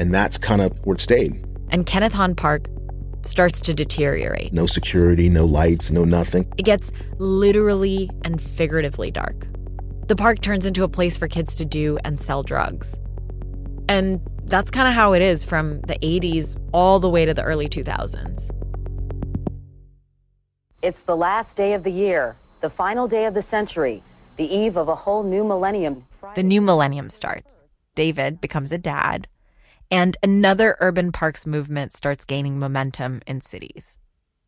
And 0.00 0.12
that's 0.12 0.38
kind 0.38 0.60
of 0.60 0.72
where 0.84 0.94
it 0.94 1.00
stayed. 1.00 1.44
And 1.70 1.86
Kenneth 1.86 2.12
Hahn 2.12 2.34
Park 2.34 2.68
starts 3.22 3.60
to 3.62 3.74
deteriorate. 3.74 4.52
No 4.52 4.66
security, 4.66 5.28
no 5.28 5.44
lights, 5.44 5.90
no 5.90 6.04
nothing. 6.04 6.50
It 6.56 6.64
gets 6.64 6.90
literally 7.18 8.08
and 8.24 8.40
figuratively 8.40 9.10
dark. 9.10 9.46
The 10.06 10.16
park 10.16 10.40
turns 10.40 10.64
into 10.64 10.84
a 10.84 10.88
place 10.88 11.18
for 11.18 11.28
kids 11.28 11.56
to 11.56 11.64
do 11.64 11.98
and 12.04 12.18
sell 12.18 12.42
drugs. 12.42 12.94
And 13.88 14.20
that's 14.44 14.70
kind 14.70 14.86
of 14.86 14.94
how 14.94 15.12
it 15.14 15.22
is 15.22 15.44
from 15.44 15.80
the 15.82 15.98
80s 16.00 16.56
all 16.72 17.00
the 17.00 17.08
way 17.08 17.24
to 17.24 17.34
the 17.34 17.42
early 17.42 17.68
2000s. 17.68 18.50
It's 20.82 21.00
the 21.00 21.16
last 21.16 21.56
day 21.56 21.72
of 21.74 21.82
the 21.82 21.90
year, 21.90 22.36
the 22.60 22.70
final 22.70 23.08
day 23.08 23.24
of 23.24 23.34
the 23.34 23.42
century, 23.42 24.02
the 24.36 24.44
eve 24.44 24.76
of 24.76 24.88
a 24.88 24.94
whole 24.94 25.22
new 25.22 25.42
millennium. 25.42 26.06
The 26.34 26.42
new 26.42 26.60
millennium 26.60 27.10
starts. 27.10 27.62
David 27.94 28.40
becomes 28.40 28.70
a 28.70 28.78
dad, 28.78 29.26
and 29.90 30.16
another 30.22 30.76
urban 30.80 31.10
parks 31.10 31.46
movement 31.46 31.92
starts 31.92 32.24
gaining 32.24 32.58
momentum 32.58 33.22
in 33.26 33.40
cities. 33.40 33.98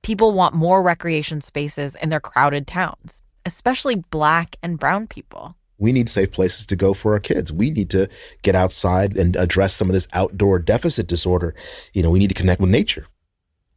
People 0.02 0.32
want 0.32 0.54
more 0.54 0.82
recreation 0.82 1.40
spaces 1.40 1.96
in 1.96 2.10
their 2.10 2.20
crowded 2.20 2.66
towns, 2.66 3.22
especially 3.44 3.96
black 3.96 4.56
and 4.62 4.78
brown 4.78 5.06
people. 5.06 5.56
We 5.80 5.92
need 5.92 6.08
safe 6.08 6.30
places 6.30 6.66
to 6.66 6.76
go 6.76 6.94
for 6.94 7.14
our 7.14 7.20
kids. 7.20 7.52
We 7.52 7.70
need 7.70 7.90
to 7.90 8.08
get 8.42 8.54
outside 8.54 9.16
and 9.16 9.34
address 9.34 9.74
some 9.74 9.88
of 9.88 9.94
this 9.94 10.06
outdoor 10.12 10.58
deficit 10.58 11.08
disorder. 11.08 11.54
You 11.92 12.02
know, 12.02 12.10
we 12.10 12.18
need 12.18 12.28
to 12.28 12.34
connect 12.34 12.60
with 12.60 12.70
nature. 12.70 13.06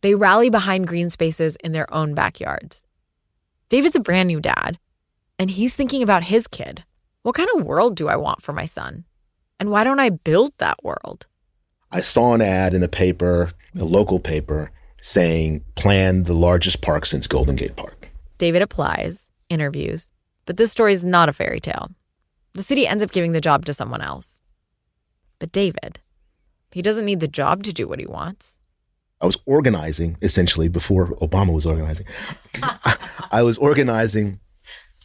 They 0.01 0.13
rally 0.13 0.49
behind 0.49 0.85
green 0.85 1.09
spaces 1.09 1.55
in 1.63 1.71
their 1.71 1.91
own 1.93 2.13
backyards. 2.13 2.83
David's 3.69 3.95
a 3.95 4.01
brand 4.01 4.27
new 4.27 4.41
dad, 4.41 4.77
and 5.39 5.49
he's 5.49 5.73
thinking 5.73 6.03
about 6.03 6.25
his 6.25 6.45
kid. 6.45 6.83
What 7.23 7.35
kind 7.35 7.49
of 7.55 7.65
world 7.65 7.95
do 7.95 8.09
I 8.09 8.17
want 8.17 8.41
for 8.41 8.51
my 8.51 8.65
son? 8.65 9.05
And 9.59 9.71
why 9.71 9.85
don't 9.85 10.01
I 10.01 10.09
build 10.09 10.51
that 10.57 10.83
world? 10.83 11.25
I 11.89 12.01
saw 12.01 12.33
an 12.33 12.41
ad 12.41 12.73
in 12.73 12.83
a 12.83 12.89
paper, 12.89 13.51
a 13.79 13.85
local 13.85 14.19
paper, 14.19 14.71
saying 14.99 15.63
plan 15.75 16.23
the 16.23 16.33
largest 16.33 16.81
park 16.81 17.05
since 17.05 17.27
Golden 17.27 17.55
Gate 17.55 17.77
Park. 17.77 18.09
David 18.37 18.61
applies, 18.61 19.27
interviews, 19.49 20.11
but 20.45 20.57
this 20.57 20.71
story 20.71 20.93
is 20.93 21.03
not 21.03 21.29
a 21.29 21.33
fairy 21.33 21.59
tale. 21.59 21.91
The 22.53 22.63
city 22.63 22.85
ends 22.85 23.03
up 23.03 23.11
giving 23.11 23.31
the 23.31 23.41
job 23.41 23.65
to 23.65 23.73
someone 23.73 24.01
else. 24.01 24.37
But 25.39 25.51
David, 25.51 25.99
he 26.71 26.81
doesn't 26.81 27.05
need 27.05 27.19
the 27.19 27.27
job 27.27 27.63
to 27.63 27.73
do 27.73 27.87
what 27.87 27.99
he 27.99 28.05
wants. 28.05 28.59
I 29.21 29.25
was 29.25 29.37
organizing 29.45 30.17
essentially 30.21 30.67
before 30.67 31.07
Obama 31.21 31.53
was 31.53 31.65
organizing. 31.65 32.05
I 33.31 33.41
was 33.41 33.57
organizing 33.57 34.39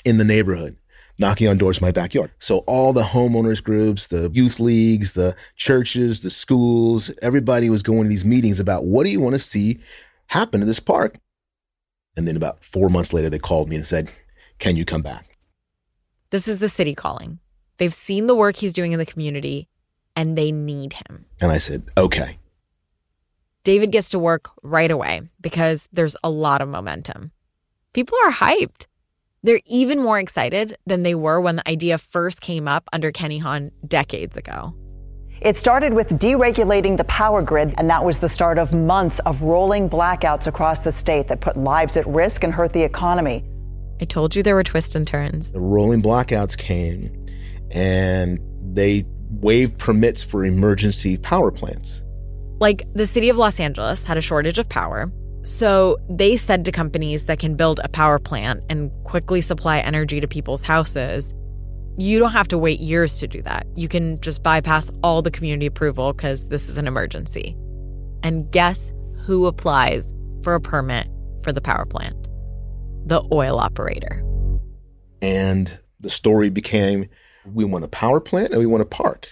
in 0.04 0.16
the 0.18 0.24
neighborhood, 0.24 0.76
knocking 1.18 1.46
on 1.46 1.56
doors 1.56 1.78
in 1.78 1.84
my 1.84 1.92
backyard. 1.92 2.32
So 2.38 2.58
all 2.66 2.92
the 2.92 3.02
homeowners 3.02 3.62
groups, 3.62 4.08
the 4.08 4.30
youth 4.32 4.58
leagues, 4.58 5.12
the 5.12 5.36
churches, 5.56 6.20
the 6.20 6.30
schools, 6.30 7.10
everybody 7.22 7.70
was 7.70 7.82
going 7.82 8.02
to 8.04 8.08
these 8.08 8.24
meetings 8.24 8.58
about 8.58 8.84
what 8.84 9.04
do 9.04 9.10
you 9.10 9.20
want 9.20 9.34
to 9.34 9.38
see 9.38 9.78
happen 10.26 10.60
to 10.60 10.66
this 10.66 10.80
park? 10.80 11.18
And 12.16 12.26
then 12.26 12.36
about 12.36 12.64
four 12.64 12.88
months 12.88 13.12
later, 13.12 13.30
they 13.30 13.38
called 13.38 13.68
me 13.68 13.76
and 13.76 13.86
said, 13.86 14.10
can 14.58 14.76
you 14.76 14.84
come 14.84 15.02
back? 15.02 15.36
This 16.30 16.48
is 16.48 16.58
the 16.58 16.68
city 16.68 16.94
calling. 16.94 17.38
They've 17.78 17.94
seen 17.94 18.26
the 18.26 18.34
work 18.34 18.56
he's 18.56 18.72
doing 18.72 18.92
in 18.92 18.98
the 18.98 19.06
community 19.06 19.68
and 20.16 20.36
they 20.36 20.50
need 20.50 20.94
him. 20.94 21.26
And 21.40 21.52
I 21.52 21.58
said, 21.58 21.84
okay. 21.96 22.38
David 23.64 23.92
gets 23.92 24.10
to 24.10 24.18
work 24.18 24.50
right 24.62 24.90
away 24.90 25.22
because 25.40 25.88
there's 25.92 26.16
a 26.24 26.30
lot 26.30 26.60
of 26.60 26.68
momentum. 26.68 27.30
People 27.92 28.18
are 28.24 28.32
hyped. 28.32 28.86
They're 29.42 29.60
even 29.66 30.02
more 30.02 30.18
excited 30.18 30.76
than 30.86 31.04
they 31.04 31.14
were 31.14 31.40
when 31.40 31.56
the 31.56 31.68
idea 31.68 31.98
first 31.98 32.40
came 32.40 32.66
up 32.66 32.88
under 32.92 33.12
Kenny 33.12 33.38
Hahn 33.38 33.70
decades 33.86 34.36
ago. 34.36 34.74
It 35.40 35.56
started 35.56 35.94
with 35.94 36.08
deregulating 36.18 36.96
the 36.96 37.04
power 37.04 37.42
grid, 37.42 37.72
and 37.78 37.88
that 37.88 38.04
was 38.04 38.18
the 38.18 38.28
start 38.28 38.58
of 38.58 38.74
months 38.74 39.20
of 39.20 39.42
rolling 39.42 39.88
blackouts 39.88 40.48
across 40.48 40.80
the 40.80 40.90
state 40.90 41.28
that 41.28 41.40
put 41.40 41.56
lives 41.56 41.96
at 41.96 42.06
risk 42.08 42.42
and 42.42 42.52
hurt 42.52 42.72
the 42.72 42.82
economy. 42.82 43.44
I 44.00 44.04
told 44.04 44.36
you 44.36 44.42
there 44.42 44.54
were 44.54 44.64
twists 44.64 44.94
and 44.94 45.06
turns. 45.06 45.52
The 45.52 45.60
rolling 45.60 46.02
blackouts 46.02 46.56
came 46.56 47.26
and 47.70 48.38
they 48.72 49.04
waived 49.30 49.78
permits 49.78 50.22
for 50.22 50.44
emergency 50.44 51.16
power 51.16 51.50
plants. 51.50 52.02
Like 52.60 52.82
the 52.94 53.06
city 53.06 53.28
of 53.28 53.36
Los 53.36 53.60
Angeles 53.60 54.04
had 54.04 54.16
a 54.16 54.20
shortage 54.20 54.58
of 54.58 54.68
power, 54.68 55.12
so 55.42 55.96
they 56.10 56.36
said 56.36 56.64
to 56.64 56.72
companies 56.72 57.26
that 57.26 57.38
can 57.38 57.56
build 57.56 57.80
a 57.82 57.88
power 57.88 58.18
plant 58.18 58.62
and 58.68 58.90
quickly 59.04 59.40
supply 59.40 59.78
energy 59.78 60.20
to 60.20 60.28
people's 60.28 60.62
houses, 60.62 61.32
you 61.96 62.18
don't 62.18 62.32
have 62.32 62.48
to 62.48 62.58
wait 62.58 62.80
years 62.80 63.18
to 63.18 63.26
do 63.26 63.42
that. 63.42 63.66
You 63.74 63.88
can 63.88 64.20
just 64.20 64.42
bypass 64.42 64.90
all 65.02 65.22
the 65.22 65.30
community 65.30 65.66
approval 65.66 66.12
because 66.12 66.48
this 66.48 66.68
is 66.68 66.76
an 66.76 66.86
emergency. 66.86 67.56
And 68.22 68.50
guess 68.50 68.92
who 69.16 69.46
applies 69.46 70.12
for 70.42 70.54
a 70.54 70.60
permit 70.60 71.08
for 71.42 71.52
the 71.52 71.60
power 71.60 71.86
plant? 71.86 72.27
The 73.08 73.26
oil 73.32 73.58
operator. 73.58 74.22
And 75.22 75.78
the 75.98 76.10
story 76.10 76.50
became 76.50 77.08
we 77.46 77.64
want 77.64 77.84
a 77.84 77.88
power 77.88 78.20
plant 78.20 78.50
and 78.50 78.60
we 78.60 78.66
want 78.66 78.82
a 78.82 78.86
park. 78.86 79.30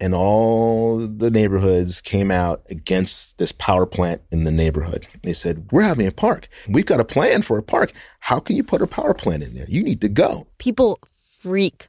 And 0.00 0.14
all 0.14 0.96
the 0.96 1.30
neighborhoods 1.30 2.00
came 2.00 2.30
out 2.30 2.62
against 2.70 3.36
this 3.36 3.52
power 3.52 3.84
plant 3.84 4.22
in 4.32 4.44
the 4.44 4.50
neighborhood. 4.50 5.06
They 5.22 5.34
said, 5.34 5.70
We're 5.70 5.82
having 5.82 6.06
a 6.06 6.10
park. 6.10 6.48
We've 6.70 6.86
got 6.86 7.00
a 7.00 7.04
plan 7.04 7.42
for 7.42 7.58
a 7.58 7.62
park. 7.62 7.92
How 8.20 8.40
can 8.40 8.56
you 8.56 8.64
put 8.64 8.80
a 8.80 8.86
power 8.86 9.12
plant 9.12 9.42
in 9.42 9.54
there? 9.54 9.66
You 9.68 9.82
need 9.82 10.00
to 10.00 10.08
go. 10.08 10.46
People 10.56 11.00
freak. 11.42 11.88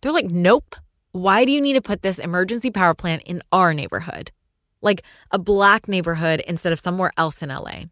They're 0.00 0.10
like, 0.10 0.26
Nope. 0.26 0.74
Why 1.12 1.44
do 1.44 1.52
you 1.52 1.60
need 1.60 1.74
to 1.74 1.80
put 1.80 2.02
this 2.02 2.18
emergency 2.18 2.72
power 2.72 2.94
plant 2.94 3.22
in 3.26 3.44
our 3.52 3.72
neighborhood? 3.72 4.32
Like 4.80 5.04
a 5.30 5.38
black 5.38 5.86
neighborhood 5.86 6.42
instead 6.48 6.72
of 6.72 6.80
somewhere 6.80 7.12
else 7.16 7.42
in 7.42 7.50
LA. 7.50 7.84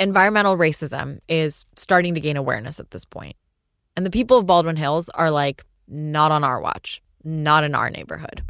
Environmental 0.00 0.56
racism 0.56 1.20
is 1.28 1.66
starting 1.76 2.14
to 2.14 2.20
gain 2.20 2.36
awareness 2.36 2.80
at 2.80 2.90
this 2.90 3.04
point. 3.04 3.36
And 3.96 4.04
the 4.04 4.10
people 4.10 4.36
of 4.36 4.46
Baldwin 4.46 4.74
Hills 4.74 5.08
are 5.10 5.30
like, 5.30 5.64
not 5.86 6.32
on 6.32 6.42
our 6.42 6.60
watch, 6.60 7.00
not 7.22 7.62
in 7.62 7.76
our 7.76 7.90
neighborhood. 7.90 8.42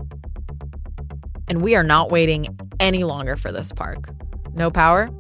And 1.47 1.61
we 1.61 1.75
are 1.75 1.83
not 1.83 2.11
waiting 2.11 2.59
any 2.81 3.05
longer 3.05 3.37
for 3.37 3.53
this 3.53 3.73
park. 3.73 4.09
No 4.55 4.71
power? 4.71 5.11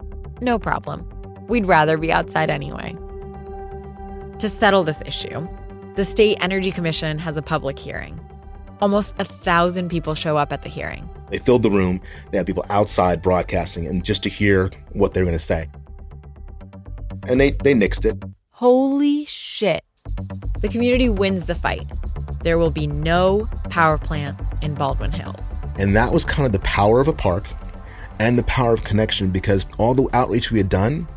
No 0.40 0.58
problem. 0.58 1.06
We'd 1.46 1.66
rather 1.66 1.98
be 1.98 2.10
outside 2.10 2.48
anyway. 2.48 2.96
To 4.38 4.48
settle 4.48 4.82
this 4.82 5.02
issue, 5.04 5.46
the 5.94 6.06
State 6.06 6.38
Energy 6.40 6.72
Commission 6.72 7.18
has 7.18 7.36
a 7.36 7.42
public 7.42 7.78
hearing. 7.78 8.18
Almost 8.80 9.14
a 9.18 9.24
thousand 9.24 9.90
people 9.90 10.14
show 10.14 10.38
up 10.38 10.54
at 10.54 10.62
the 10.62 10.70
hearing. 10.70 11.08
They 11.28 11.38
filled 11.38 11.62
the 11.62 11.70
room. 11.70 12.00
They 12.30 12.38
had 12.38 12.46
people 12.46 12.64
outside 12.70 13.20
broadcasting 13.20 13.86
and 13.86 14.02
just 14.02 14.22
to 14.22 14.30
hear 14.30 14.70
what 14.92 15.12
they're 15.12 15.24
going 15.24 15.36
to 15.36 15.38
say. 15.38 15.68
And 17.28 17.40
they, 17.40 17.52
they 17.52 17.74
nixed 17.74 18.04
it. 18.04 18.22
Holy 18.50 19.24
shit. 19.24 19.82
The 20.60 20.68
community 20.68 21.08
wins 21.08 21.46
the 21.46 21.54
fight. 21.54 21.84
There 22.42 22.58
will 22.58 22.70
be 22.70 22.86
no 22.86 23.46
power 23.70 23.98
plant 23.98 24.38
in 24.62 24.74
Baldwin 24.74 25.12
Hills. 25.12 25.52
And 25.78 25.96
that 25.96 26.12
was 26.12 26.24
kind 26.24 26.46
of 26.46 26.52
the 26.52 26.60
power 26.60 27.00
of 27.00 27.08
a 27.08 27.12
park 27.12 27.46
and 28.20 28.38
the 28.38 28.44
power 28.44 28.74
of 28.74 28.84
connection 28.84 29.30
because 29.30 29.66
all 29.78 29.94
the 29.94 30.08
outreach 30.12 30.50
we 30.50 30.58
had 30.58 30.68
done 30.68 31.08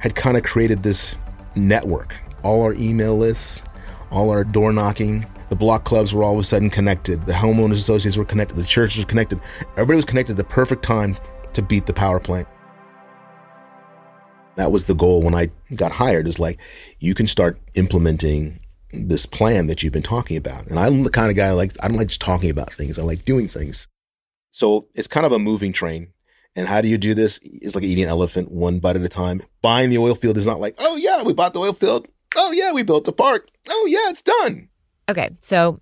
had 0.00 0.14
kind 0.14 0.36
of 0.36 0.42
created 0.42 0.82
this 0.82 1.16
network. 1.54 2.16
All 2.42 2.62
our 2.62 2.74
email 2.74 3.16
lists, 3.16 3.62
all 4.10 4.30
our 4.30 4.44
door 4.44 4.72
knocking, 4.72 5.26
the 5.50 5.56
block 5.56 5.84
clubs 5.84 6.12
were 6.12 6.24
all 6.24 6.34
of 6.34 6.40
a 6.40 6.44
sudden 6.44 6.70
connected. 6.70 7.24
The 7.26 7.32
homeowners 7.32 7.74
associations 7.74 8.18
were 8.18 8.24
connected. 8.24 8.56
The 8.56 8.64
churches 8.64 9.04
were 9.04 9.08
connected. 9.08 9.40
Everybody 9.72 9.96
was 9.96 10.04
connected 10.04 10.32
at 10.32 10.36
the 10.38 10.44
perfect 10.44 10.82
time 10.82 11.16
to 11.52 11.62
beat 11.62 11.86
the 11.86 11.92
power 11.92 12.18
plant. 12.18 12.48
That 14.56 14.72
was 14.72 14.84
the 14.84 14.94
goal 14.94 15.22
when 15.22 15.34
I 15.34 15.50
got 15.74 15.92
hired 15.92 16.28
is 16.28 16.38
like, 16.38 16.58
you 17.00 17.14
can 17.14 17.26
start 17.26 17.60
implementing 17.74 18.60
this 18.92 19.26
plan 19.26 19.66
that 19.66 19.82
you've 19.82 19.92
been 19.92 20.02
talking 20.02 20.36
about. 20.36 20.68
And 20.68 20.78
I'm 20.78 21.02
the 21.02 21.10
kind 21.10 21.30
of 21.30 21.36
guy 21.36 21.50
like, 21.52 21.72
I 21.80 21.88
don't 21.88 21.96
like 21.96 22.08
just 22.08 22.20
talking 22.20 22.50
about 22.50 22.72
things. 22.72 22.98
I 22.98 23.02
like 23.02 23.24
doing 23.24 23.48
things. 23.48 23.88
So 24.50 24.86
it's 24.94 25.08
kind 25.08 25.26
of 25.26 25.32
a 25.32 25.38
moving 25.38 25.72
train. 25.72 26.08
And 26.56 26.68
how 26.68 26.80
do 26.80 26.88
you 26.88 26.98
do 26.98 27.14
this? 27.14 27.40
It's 27.42 27.74
like 27.74 27.82
eating 27.82 28.04
an 28.04 28.10
elephant 28.10 28.52
one 28.52 28.78
bite 28.78 28.94
at 28.94 29.02
a 29.02 29.08
time. 29.08 29.42
Buying 29.60 29.90
the 29.90 29.98
oil 29.98 30.14
field 30.14 30.36
is 30.36 30.46
not 30.46 30.60
like, 30.60 30.76
oh 30.78 30.94
yeah, 30.94 31.22
we 31.24 31.32
bought 31.32 31.52
the 31.52 31.60
oil 31.60 31.72
field. 31.72 32.06
Oh 32.36 32.52
yeah, 32.52 32.72
we 32.72 32.84
built 32.84 33.04
the 33.04 33.12
park. 33.12 33.48
Oh 33.68 33.86
yeah, 33.88 34.10
it's 34.10 34.22
done. 34.22 34.68
Okay, 35.08 35.30
so 35.40 35.80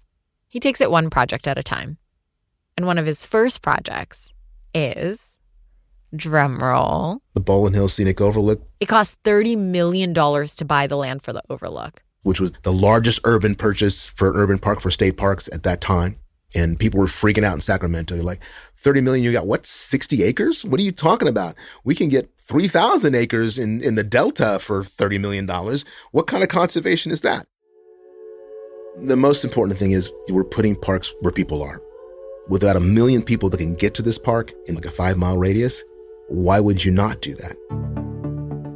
he 0.48 0.60
takes 0.60 0.80
it 0.80 0.90
one 0.90 1.10
project 1.10 1.46
at 1.46 1.58
a 1.58 1.62
time. 1.62 1.98
And 2.76 2.86
one 2.86 2.96
of 2.96 3.04
his 3.04 3.26
first 3.26 3.60
projects 3.60 4.32
is 4.74 5.31
drum 6.14 6.58
roll. 6.58 7.20
The 7.34 7.40
Baldwin 7.40 7.74
Hills 7.74 7.94
Scenic 7.94 8.20
Overlook. 8.20 8.62
It 8.80 8.86
cost 8.86 9.22
$30 9.24 9.56
million 9.56 10.14
to 10.14 10.64
buy 10.64 10.86
the 10.86 10.96
land 10.96 11.22
for 11.22 11.32
the 11.32 11.42
overlook. 11.50 12.02
Which 12.22 12.40
was 12.40 12.52
the 12.62 12.72
largest 12.72 13.20
urban 13.24 13.54
purchase 13.54 14.04
for 14.04 14.30
an 14.30 14.36
urban 14.36 14.58
park 14.58 14.80
for 14.80 14.90
state 14.90 15.16
parks 15.16 15.48
at 15.52 15.64
that 15.64 15.80
time. 15.80 16.18
And 16.54 16.78
people 16.78 17.00
were 17.00 17.06
freaking 17.06 17.44
out 17.44 17.54
in 17.54 17.60
Sacramento. 17.62 18.14
You're 18.14 18.24
like, 18.24 18.42
30 18.76 19.00
million, 19.00 19.24
you 19.24 19.32
got 19.32 19.46
what, 19.46 19.64
60 19.64 20.22
acres? 20.22 20.64
What 20.64 20.80
are 20.80 20.82
you 20.82 20.92
talking 20.92 21.28
about? 21.28 21.54
We 21.84 21.94
can 21.94 22.08
get 22.08 22.30
3,000 22.40 23.14
acres 23.14 23.58
in, 23.58 23.80
in 23.80 23.94
the 23.94 24.04
Delta 24.04 24.58
for 24.58 24.82
$30 24.82 25.20
million. 25.20 25.46
What 26.10 26.26
kind 26.26 26.42
of 26.42 26.48
conservation 26.48 27.12
is 27.12 27.22
that? 27.22 27.46
The 28.98 29.16
most 29.16 29.44
important 29.44 29.78
thing 29.78 29.92
is 29.92 30.10
we're 30.28 30.44
putting 30.44 30.76
parks 30.76 31.14
where 31.20 31.32
people 31.32 31.62
are. 31.62 31.80
Without 32.48 32.76
a 32.76 32.80
million 32.80 33.22
people 33.22 33.48
that 33.48 33.58
can 33.58 33.74
get 33.74 33.94
to 33.94 34.02
this 34.02 34.18
park 34.18 34.52
in 34.66 34.74
like 34.74 34.84
a 34.84 34.90
five 34.90 35.16
mile 35.16 35.38
radius, 35.38 35.82
why 36.32 36.60
would 36.60 36.84
you 36.84 36.90
not 36.90 37.20
do 37.20 37.34
that? 37.36 37.56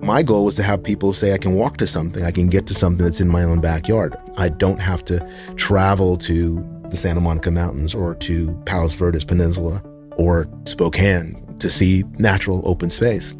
My 0.02 0.22
goal 0.22 0.44
was 0.44 0.54
to 0.56 0.62
have 0.62 0.84
people 0.84 1.12
say, 1.12 1.32
I 1.32 1.38
can 1.38 1.54
walk 1.54 1.78
to 1.78 1.86
something, 1.86 2.22
I 2.22 2.30
can 2.30 2.48
get 2.48 2.66
to 2.68 2.74
something 2.74 3.04
that's 3.04 3.20
in 3.20 3.28
my 3.28 3.42
own 3.42 3.60
backyard. 3.60 4.14
I 4.36 4.50
don't 4.50 4.78
have 4.78 5.04
to 5.06 5.26
travel 5.56 6.16
to 6.18 6.64
the 6.90 6.96
Santa 6.96 7.20
Monica 7.20 7.50
Mountains 7.50 7.94
or 7.94 8.14
to 8.16 8.54
Palos 8.66 8.94
Verdes 8.94 9.24
Peninsula 9.24 9.82
or 10.16 10.48
Spokane 10.66 11.56
to 11.58 11.68
see 11.70 12.04
natural 12.18 12.62
open 12.64 12.90
space. 12.90 13.34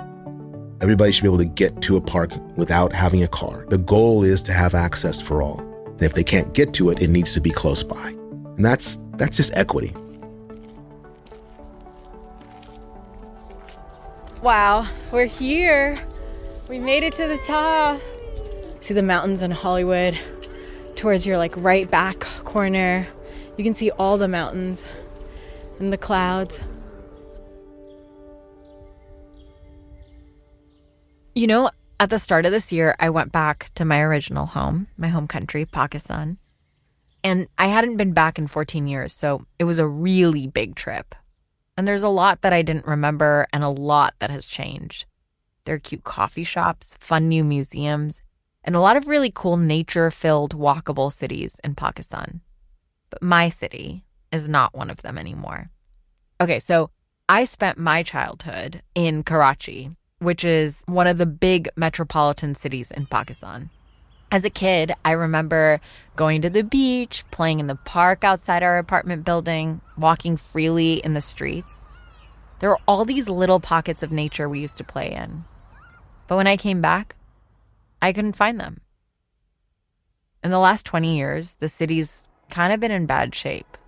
Everybody 0.81 1.13
should 1.13 1.23
be 1.23 1.29
able 1.29 1.39
to 1.39 1.45
get 1.45 1.81
to 1.83 1.97
a 1.97 2.01
park 2.01 2.33
without 2.57 2.93
having 2.93 3.23
a 3.23 3.29
car. 3.29 3.67
The 3.69 3.79
goal 3.79 4.25
is 4.25 4.43
to 4.45 4.53
have 4.53 4.75
access 4.75 5.21
for 5.21 5.43
all. 5.43 5.61
And 5.87 6.03
if 6.03 6.15
they 6.15 6.25
can't 6.25 6.53
get 6.53 6.75
to 6.75 6.91
it, 6.91 7.01
it 7.01 7.09
needs 7.09 7.33
to 7.35 7.41
be 7.41 7.51
close 7.51 7.83
by. 7.83 8.09
And 8.09 8.65
that's 8.65 8.99
that's 9.17 9.37
just 9.37 9.57
equity. 9.57 9.95
Wow, 14.47 14.87
we're 15.11 15.27
here. 15.27 15.99
We 16.69 16.79
made 16.79 17.03
it 17.03 17.15
to 17.15 17.27
the 17.27 17.37
top. 17.39 18.01
See 18.81 18.95
the 18.95 19.03
mountains 19.03 19.43
in 19.43 19.51
Hollywood 19.51 20.17
towards 20.95 21.27
your 21.27 21.37
like 21.37 21.53
right 21.57 21.91
back 21.91 22.21
corner. 22.45 23.09
You 23.57 23.65
can 23.65 23.75
see 23.75 23.91
all 23.91 24.19
the 24.19 24.29
mountains 24.29 24.81
and 25.81 25.93
the 25.93 25.99
clouds. 25.99 26.61
You 31.35 31.49
know, 31.49 31.69
at 31.99 32.11
the 32.11 32.21
start 32.21 32.47
of 32.47 32.53
this 32.53 32.71
year, 32.71 32.95
I 33.01 33.11
went 33.11 33.33
back 33.33 33.73
to 33.75 33.85
my 33.85 34.01
original 34.01 34.47
home, 34.47 34.87
my 34.97 35.09
home 35.09 35.27
country, 35.27 35.67
Pakistan. 35.67 36.39
And 37.25 37.49
I 37.59 37.67
hadn't 37.67 37.97
been 37.97 38.13
back 38.13 38.39
in 38.39 38.47
14 38.47 38.87
years, 38.87 39.13
so 39.13 39.45
it 39.59 39.65
was 39.65 39.81
a 39.81 39.89
really 39.89 40.47
big 40.47 40.77
trip. 40.77 41.17
And 41.77 41.87
there's 41.87 42.03
a 42.03 42.09
lot 42.09 42.41
that 42.41 42.53
I 42.53 42.63
didn't 42.63 42.87
remember 42.87 43.47
and 43.53 43.63
a 43.63 43.69
lot 43.69 44.15
that 44.19 44.31
has 44.31 44.47
changed. 44.47 45.05
There 45.65 45.75
are 45.75 45.81
cute 45.81 46.05
coffee 46.05 46.45
shops, 46.45 46.97
fun 47.01 47.29
new 47.29 47.45
museums, 47.45 48.23
and 48.65 48.75
a 48.75 48.81
lot 48.81 48.97
of 48.97 49.09
really 49.09 49.31
cool 49.35 49.57
nature 49.57 50.11
filled 50.11 50.57
walkable 50.57 51.13
cities 51.13 51.61
in 51.63 51.75
Pakistan. 51.75 52.41
But 53.11 53.23
my 53.23 53.49
city 53.49 54.05
is 54.33 54.49
not 54.49 54.75
one 54.75 54.91
of 54.91 55.03
them 55.03 55.19
anymore. 55.19 55.71
Okay, 56.41 56.61
so 56.61 56.91
I 57.29 57.45
spent 57.45 57.79
my 57.79 58.03
childhood 58.03 58.83
in 58.95 59.23
Karachi, 59.23 59.91
which 60.19 60.45
is 60.45 60.83
one 60.87 61.07
of 61.07 61.19
the 61.19 61.27
big 61.27 61.69
metropolitan 61.77 62.55
cities 62.55 62.91
in 62.91 63.07
Pakistan. 63.07 63.71
As 64.37 64.45
a 64.45 64.51
kid, 64.51 64.93
I 65.03 65.13
remember 65.13 65.81
going 66.15 66.43
to 66.43 66.51
the 66.51 66.63
beach, 66.63 67.25
playing 67.31 67.59
in 67.59 67.69
the 67.69 67.75
park 67.75 68.23
outside 68.23 68.63
our 68.63 68.77
apartment 68.77 69.25
building, 69.25 69.81
walking 69.97 70.37
freely 70.37 70.97
in 70.97 71.15
the 71.15 71.23
streets. 71.23 71.89
There 72.59 72.69
were 72.69 72.81
all 72.87 73.07
these 73.07 73.31
little 73.31 73.61
pockets 73.61 74.03
of 74.03 74.13
nature 74.13 74.47
we 74.47 74.61
used 74.61 74.77
to 74.77 74.85
play 74.85 75.11
in. 75.11 75.47
But 76.27 76.37
when 76.37 76.47
I 76.47 76.59
came 76.59 76.83
back, 76.83 77.17
I 78.03 78.13
couldn't 78.13 78.37
find 78.37 78.61
them. 78.61 78.83
In 80.45 80.51
the 80.51 80.59
last 80.59 80.85
20 80.85 81.17
years, 81.17 81.55
the 81.55 81.71
city's 81.71 82.29
kind 82.51 82.75
of 82.75 82.81
been 82.81 82.93
in 82.93 83.07
bad 83.07 83.35
shape. 83.35 83.79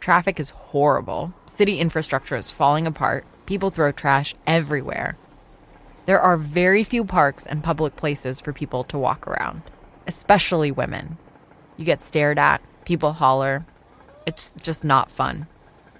Traffic 0.00 0.38
is 0.38 0.50
horrible, 0.50 1.32
city 1.46 1.80
infrastructure 1.80 2.36
is 2.36 2.50
falling 2.50 2.86
apart, 2.86 3.24
people 3.46 3.70
throw 3.70 3.90
trash 3.90 4.34
everywhere. 4.46 5.16
There 6.06 6.20
are 6.20 6.36
very 6.36 6.84
few 6.84 7.04
parks 7.04 7.46
and 7.46 7.64
public 7.64 7.96
places 7.96 8.40
for 8.40 8.52
people 8.52 8.84
to 8.84 8.98
walk 8.98 9.26
around, 9.26 9.62
especially 10.06 10.70
women. 10.70 11.18
You 11.76 11.84
get 11.84 12.00
stared 12.00 12.38
at, 12.38 12.62
people 12.84 13.14
holler. 13.14 13.66
It's 14.24 14.54
just 14.54 14.84
not 14.84 15.10
fun. 15.10 15.46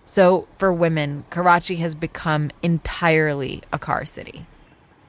So, 0.05 0.47
for 0.57 0.73
women, 0.73 1.25
Karachi 1.31 1.77
has 1.77 1.97
become 1.97 2.53
entirely 2.63 3.63
a 3.73 3.79
car 3.81 4.05
city. 4.05 4.47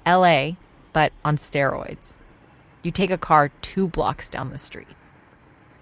LA, 0.07 0.53
but 0.93 1.13
on 1.23 1.38
steroids. 1.38 2.15
You 2.81 2.91
take 2.91 3.12
a 3.12 3.17
car 3.19 3.51
two 3.62 3.88
blocks 3.88 4.31
down 4.31 4.49
the 4.49 4.57
street. 4.57 4.88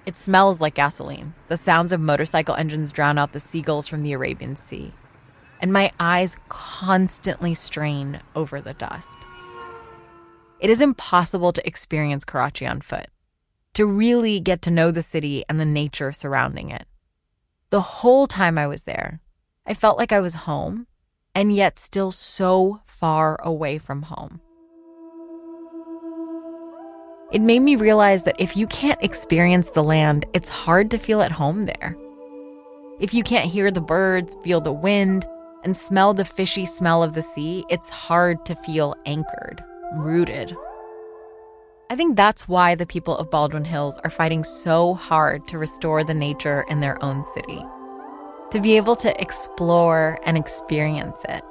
It 0.06 0.18
smells 0.18 0.60
like 0.60 0.76
gasoline. 0.76 1.34
The 1.48 1.56
sounds 1.56 1.94
of 1.94 2.02
motorcycle 2.02 2.56
engines 2.56 2.92
drown 2.92 3.18
out 3.18 3.32
the 3.32 3.40
seagulls 3.40 3.88
from 3.88 4.04
the 4.04 4.12
Arabian 4.12 4.58
Sea. 4.58 4.92
And 5.62 5.72
my 5.72 5.92
eyes 6.00 6.36
constantly 6.50 7.54
strain 7.54 8.20
over 8.36 8.62
the 8.62 8.74
dust. 8.74 9.18
It 10.60 10.70
is 10.70 10.82
impossible 10.82 11.54
to 11.54 11.68
experience 11.68 12.26
Karachi 12.26 12.66
on 12.66 12.82
foot, 12.82 13.08
to 13.74 13.86
really 13.86 14.40
get 14.40 14.62
to 14.64 14.72
know 14.72 14.92
the 14.92 15.02
city 15.02 15.44
and 15.50 15.60
the 15.60 15.66
nature 15.66 16.12
surrounding 16.12 16.70
it. 16.70 16.86
The 17.70 17.82
whole 17.82 18.28
time 18.28 18.58
I 18.58 18.68
was 18.68 18.84
there, 18.84 19.22
I 19.66 19.74
felt 19.74 19.98
like 19.98 20.12
I 20.12 20.20
was 20.20 20.34
home 20.34 20.88
and 21.34 21.54
yet 21.54 21.78
still 21.78 22.12
so 22.12 22.82
far 22.86 23.38
away 23.44 23.78
from 23.78 24.04
home. 24.04 24.40
It 27.32 27.42
made 27.42 27.62
me 27.62 27.76
realize 27.76 28.24
that 28.24 28.40
if 28.40 28.56
you 28.56 28.68
can't 28.68 29.04
experience 29.04 29.72
the 29.72 29.84
land, 29.84 30.26
it's 30.34 30.48
hard 30.48 30.92
to 30.92 30.98
feel 30.98 31.22
at 31.22 31.32
home 31.32 31.64
there. 31.64 31.98
If 33.00 33.14
you 33.14 33.24
can't 33.24 33.50
hear 33.50 33.72
the 33.72 33.82
birds, 33.82 34.38
feel 34.44 34.62
the 34.62 34.72
wind, 34.72 35.28
and 35.66 35.76
smell 35.76 36.14
the 36.14 36.24
fishy 36.24 36.66
smell 36.66 37.04
of 37.04 37.16
the 37.16 37.22
sea, 37.22 37.66
it's 37.70 37.90
hard 37.90 38.46
to 38.46 38.56
feel 38.56 38.96
anchored, 39.06 39.64
rooted. 39.96 40.56
I 41.90 41.96
think 41.96 42.16
that's 42.16 42.48
why 42.48 42.76
the 42.76 42.86
people 42.86 43.18
of 43.18 43.30
Baldwin 43.30 43.66
Hills 43.66 44.00
are 44.04 44.10
fighting 44.10 44.44
so 44.44 44.94
hard 44.94 45.48
to 45.50 45.58
restore 45.58 46.04
the 46.04 46.14
nature 46.14 46.66
in 46.70 46.80
their 46.80 47.04
own 47.04 47.24
city. 47.24 47.64
To 48.52 48.60
be 48.62 48.78
able 48.78 48.96
to 48.98 49.22
explore 49.22 50.20
and 50.24 50.38
experience 50.38 51.18
it 51.28 51.44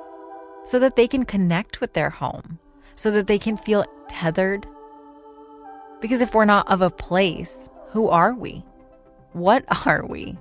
so 0.64 0.78
that 0.78 0.96
they 0.96 1.06
can 1.06 1.24
connect 1.24 1.80
with 1.80 1.92
their 1.92 2.10
home, 2.10 2.58
so 2.94 3.10
that 3.10 3.26
they 3.26 3.38
can 3.38 3.56
feel 3.56 3.84
tethered. 4.08 4.66
Because 6.00 6.20
if 6.20 6.34
we're 6.34 6.44
not 6.44 6.70
of 6.70 6.80
a 6.80 6.90
place, 6.90 7.68
who 7.88 8.08
are 8.08 8.34
we? 8.34 8.64
What 9.32 9.64
are 9.86 10.06
we? 10.06 10.38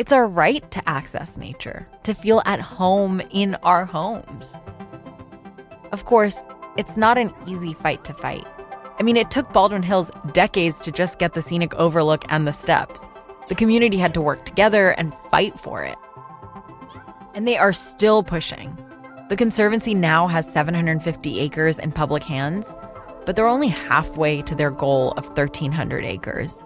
It's 0.00 0.12
our 0.12 0.26
right 0.26 0.64
to 0.70 0.88
access 0.88 1.36
nature, 1.36 1.86
to 2.04 2.14
feel 2.14 2.40
at 2.46 2.58
home 2.58 3.20
in 3.32 3.54
our 3.56 3.84
homes. 3.84 4.56
Of 5.92 6.06
course, 6.06 6.42
it's 6.78 6.96
not 6.96 7.18
an 7.18 7.34
easy 7.46 7.74
fight 7.74 8.02
to 8.04 8.14
fight. 8.14 8.46
I 8.98 9.02
mean, 9.02 9.18
it 9.18 9.30
took 9.30 9.52
Baldwin 9.52 9.82
Hills 9.82 10.10
decades 10.32 10.80
to 10.80 10.90
just 10.90 11.18
get 11.18 11.34
the 11.34 11.42
scenic 11.42 11.74
overlook 11.74 12.24
and 12.30 12.48
the 12.48 12.52
steps. 12.54 13.06
The 13.50 13.54
community 13.54 13.98
had 13.98 14.14
to 14.14 14.22
work 14.22 14.46
together 14.46 14.92
and 14.92 15.12
fight 15.30 15.58
for 15.58 15.84
it. 15.84 15.98
And 17.34 17.46
they 17.46 17.58
are 17.58 17.74
still 17.74 18.22
pushing. 18.22 18.74
The 19.28 19.36
Conservancy 19.36 19.92
now 19.92 20.28
has 20.28 20.50
750 20.50 21.40
acres 21.40 21.78
in 21.78 21.92
public 21.92 22.22
hands, 22.22 22.72
but 23.26 23.36
they're 23.36 23.46
only 23.46 23.68
halfway 23.68 24.40
to 24.40 24.54
their 24.54 24.70
goal 24.70 25.12
of 25.18 25.26
1,300 25.26 26.06
acres. 26.06 26.64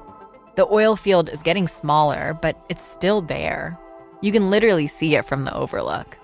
The 0.57 0.69
oil 0.71 0.95
field 0.95 1.29
is 1.29 1.43
getting 1.43 1.67
smaller, 1.67 2.39
but 2.41 2.65
it's 2.69 2.87
still 2.87 3.21
there. 3.21 3.79
You 4.23 4.31
can 4.31 4.51
literally 4.51 4.87
see 4.87 5.17
it 5.17 5.25
from 5.25 5.45
the 5.45 5.55
overlook. 5.55 6.17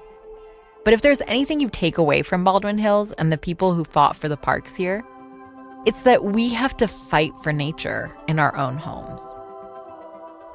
But 0.84 0.94
if 0.94 1.02
there's 1.02 1.20
anything 1.26 1.60
you 1.60 1.68
take 1.68 1.98
away 1.98 2.22
from 2.22 2.44
Baldwin 2.44 2.78
Hills 2.78 3.12
and 3.12 3.32
the 3.32 3.38
people 3.38 3.74
who 3.74 3.84
fought 3.84 4.16
for 4.16 4.28
the 4.28 4.36
parks 4.36 4.76
here, 4.76 5.04
it's 5.84 6.02
that 6.02 6.24
we 6.24 6.50
have 6.50 6.76
to 6.76 6.86
fight 6.86 7.32
for 7.42 7.52
nature 7.52 8.16
in 8.28 8.38
our 8.38 8.56
own 8.56 8.76
homes. 8.76 9.26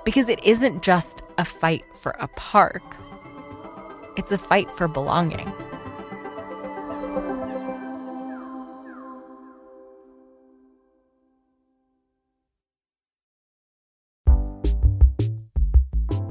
Because 0.05 0.29
it 0.29 0.43
isn't 0.43 0.81
just 0.81 1.21
a 1.37 1.43
fight 1.45 1.83
for 1.95 2.11
a 2.19 2.27
park, 2.29 2.83
it's 4.15 4.31
a 4.31 4.37
fight 4.37 4.71
for 4.71 4.87
belonging. 4.87 5.51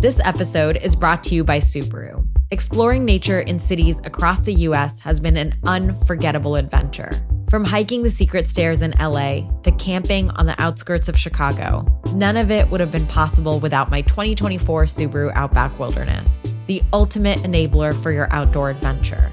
This 0.04 0.20
episode 0.22 0.76
is 0.82 0.94
brought 0.94 1.24
to 1.24 1.34
you 1.34 1.44
by 1.44 1.60
Subaru. 1.60 2.28
Exploring 2.50 3.06
nature 3.06 3.40
in 3.40 3.58
cities 3.58 4.02
across 4.04 4.42
the 4.42 4.52
US 4.68 4.98
has 4.98 5.18
been 5.18 5.38
an 5.38 5.54
unforgettable 5.64 6.56
adventure. 6.56 7.10
From 7.48 7.64
hiking 7.64 8.02
the 8.02 8.10
secret 8.10 8.46
stairs 8.46 8.82
in 8.82 8.90
LA 9.00 9.48
to 9.62 9.72
camping 9.78 10.28
on 10.32 10.44
the 10.44 10.60
outskirts 10.60 11.08
of 11.08 11.18
Chicago, 11.18 11.86
none 12.14 12.36
of 12.36 12.50
it 12.50 12.68
would 12.68 12.80
have 12.80 12.92
been 12.92 13.06
possible 13.06 13.60
without 13.60 13.90
my 13.90 14.02
2024 14.02 14.84
Subaru 14.84 15.32
Outback 15.34 15.78
Wilderness, 15.78 16.54
the 16.66 16.82
ultimate 16.92 17.38
enabler 17.38 17.94
for 18.02 18.12
your 18.12 18.30
outdoor 18.30 18.68
adventure. 18.68 19.32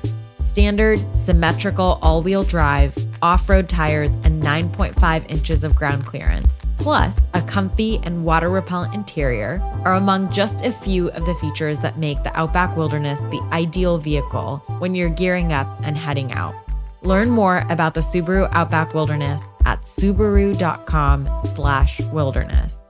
Standard, 0.51 0.99
symmetrical 1.15 1.97
all 2.01 2.21
wheel 2.21 2.43
drive, 2.43 2.93
off 3.21 3.49
road 3.49 3.69
tires, 3.69 4.15
and 4.25 4.43
9.5 4.43 5.31
inches 5.31 5.63
of 5.63 5.77
ground 5.77 6.05
clearance, 6.05 6.61
plus 6.77 7.25
a 7.33 7.41
comfy 7.43 8.01
and 8.03 8.25
water 8.25 8.49
repellent 8.49 8.93
interior, 8.93 9.61
are 9.85 9.93
among 9.93 10.29
just 10.29 10.65
a 10.65 10.73
few 10.73 11.09
of 11.11 11.25
the 11.25 11.35
features 11.35 11.79
that 11.79 11.97
make 11.97 12.21
the 12.23 12.37
Outback 12.37 12.75
Wilderness 12.75 13.21
the 13.31 13.39
ideal 13.53 13.97
vehicle 13.97 14.61
when 14.79 14.93
you're 14.93 15.07
gearing 15.07 15.53
up 15.53 15.69
and 15.85 15.97
heading 15.97 16.33
out. 16.33 16.53
Learn 17.01 17.29
more 17.29 17.63
about 17.69 17.93
the 17.93 18.01
Subaru 18.01 18.49
Outback 18.51 18.93
Wilderness 18.93 19.41
at 19.65 19.83
subaru.com/wilderness. 19.83 22.80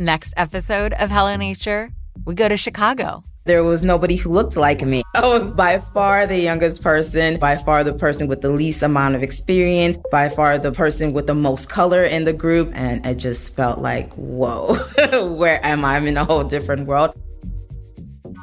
Next 0.00 0.32
episode 0.36 0.92
of 0.92 1.10
Hello 1.10 1.34
Nature, 1.34 1.90
we 2.24 2.36
go 2.36 2.48
to 2.48 2.56
Chicago. 2.56 3.24
There 3.46 3.64
was 3.64 3.82
nobody 3.82 4.14
who 4.14 4.30
looked 4.30 4.56
like 4.56 4.80
me. 4.82 5.02
I 5.16 5.26
was 5.26 5.52
by 5.52 5.80
far 5.80 6.24
the 6.24 6.38
youngest 6.38 6.82
person, 6.82 7.36
by 7.40 7.56
far 7.56 7.82
the 7.82 7.92
person 7.92 8.28
with 8.28 8.40
the 8.40 8.50
least 8.50 8.84
amount 8.84 9.16
of 9.16 9.24
experience, 9.24 9.96
by 10.12 10.28
far 10.28 10.56
the 10.56 10.70
person 10.70 11.12
with 11.12 11.26
the 11.26 11.34
most 11.34 11.68
color 11.68 12.04
in 12.04 12.24
the 12.24 12.32
group. 12.32 12.70
And 12.74 13.04
it 13.04 13.16
just 13.16 13.56
felt 13.56 13.80
like, 13.80 14.12
whoa, 14.12 14.76
where 15.34 15.58
am 15.66 15.84
I? 15.84 15.96
I'm 15.96 16.06
in 16.06 16.16
a 16.16 16.24
whole 16.24 16.44
different 16.44 16.86
world. 16.86 17.12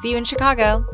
See 0.02 0.10
you 0.10 0.18
in 0.18 0.24
Chicago. 0.24 0.84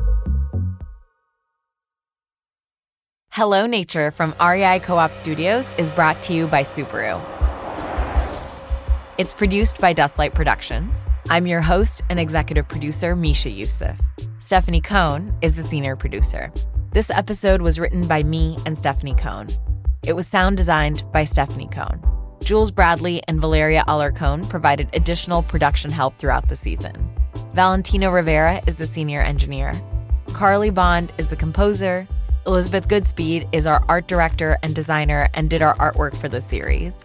Hello 3.31 3.65
Nature 3.65 4.11
from 4.11 4.33
REI 4.39 4.79
Co 4.79 4.95
op 4.95 5.11
Studios 5.11 5.67
is 5.77 5.89
brought 5.89 6.21
to 6.23 6.33
you 6.33 6.47
by 6.47 6.63
Subaru. 6.63 7.32
It's 9.15 9.31
produced 9.31 9.79
by 9.79 9.93
Dustlight 9.93 10.33
Productions. 10.33 11.05
I'm 11.29 11.45
your 11.45 11.61
host 11.61 12.01
and 12.09 12.19
executive 12.19 12.67
producer, 12.67 13.15
Misha 13.15 13.49
Euceph. 13.49 13.99
Stephanie 14.39 14.81
Cohn 14.81 15.31
is 15.43 15.55
the 15.55 15.63
senior 15.63 15.95
producer. 15.95 16.51
This 16.89 17.11
episode 17.11 17.61
was 17.61 17.79
written 17.79 18.07
by 18.07 18.23
me 18.23 18.57
and 18.65 18.75
Stephanie 18.75 19.13
Cohn. 19.13 19.49
It 20.03 20.13
was 20.13 20.25
sound 20.25 20.57
designed 20.57 21.03
by 21.11 21.25
Stephanie 21.25 21.69
Cohn. 21.71 22.01
Jules 22.43 22.71
Bradley 22.71 23.21
and 23.27 23.39
Valeria 23.39 23.83
Alarcon 23.87 24.49
provided 24.49 24.89
additional 24.93 25.43
production 25.43 25.91
help 25.91 26.17
throughout 26.17 26.49
the 26.49 26.55
season. 26.55 27.07
Valentino 27.53 28.09
Rivera 28.09 28.63
is 28.65 28.73
the 28.73 28.87
senior 28.87 29.21
engineer. 29.21 29.73
Carly 30.29 30.71
Bond 30.71 31.11
is 31.19 31.27
the 31.27 31.35
composer. 31.35 32.07
Elizabeth 32.47 32.87
Goodspeed 32.87 33.47
is 33.51 33.67
our 33.67 33.85
art 33.87 34.07
director 34.07 34.57
and 34.63 34.73
designer 34.73 35.29
and 35.35 35.51
did 35.51 35.61
our 35.61 35.75
artwork 35.75 36.15
for 36.15 36.29
the 36.29 36.41
series. 36.41 36.99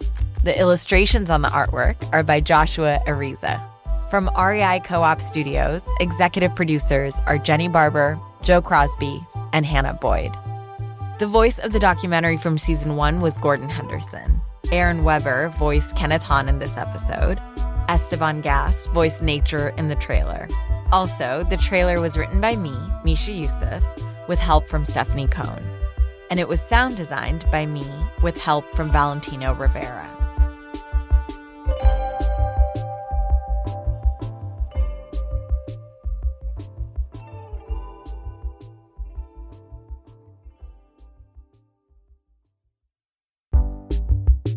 The 0.49 0.59
illustrations 0.59 1.29
on 1.29 1.43
the 1.43 1.49
artwork 1.49 1.95
are 2.11 2.23
by 2.23 2.41
Joshua 2.41 2.99
Ariza. 3.05 3.61
From 4.09 4.31
REI 4.35 4.79
Co 4.83 5.03
op 5.03 5.21
Studios, 5.21 5.87
executive 5.99 6.55
producers 6.55 7.13
are 7.27 7.37
Jenny 7.37 7.67
Barber, 7.67 8.19
Joe 8.41 8.59
Crosby, 8.59 9.23
and 9.53 9.63
Hannah 9.63 9.93
Boyd. 9.93 10.35
The 11.19 11.27
voice 11.27 11.59
of 11.59 11.71
the 11.71 11.79
documentary 11.79 12.35
from 12.39 12.57
season 12.57 12.95
one 12.95 13.21
was 13.21 13.37
Gordon 13.37 13.69
Henderson. 13.69 14.41
Aaron 14.71 15.03
Weber 15.03 15.49
voiced 15.49 15.95
Kenneth 15.95 16.23
Hahn 16.23 16.49
in 16.49 16.57
this 16.57 16.77
episode. 16.77 17.39
Esteban 17.87 18.41
Gast 18.41 18.87
voiced 18.87 19.21
Nature 19.21 19.69
in 19.77 19.87
the 19.87 19.93
trailer. 19.97 20.47
Also, 20.91 21.45
the 21.51 21.57
trailer 21.57 22.01
was 22.01 22.17
written 22.17 22.41
by 22.41 22.55
me, 22.55 22.75
Misha 23.05 23.33
Euceph, 23.33 24.27
with 24.27 24.39
help 24.39 24.67
from 24.67 24.83
Stephanie 24.83 25.27
Cohn. 25.27 25.63
And 26.31 26.39
it 26.39 26.47
was 26.47 26.59
sound 26.59 26.97
designed 26.97 27.45
by 27.51 27.67
me 27.67 27.85
with 28.23 28.35
help 28.39 28.65
from 28.75 28.91
Valentino 28.91 29.53
Rivera. 29.53 30.18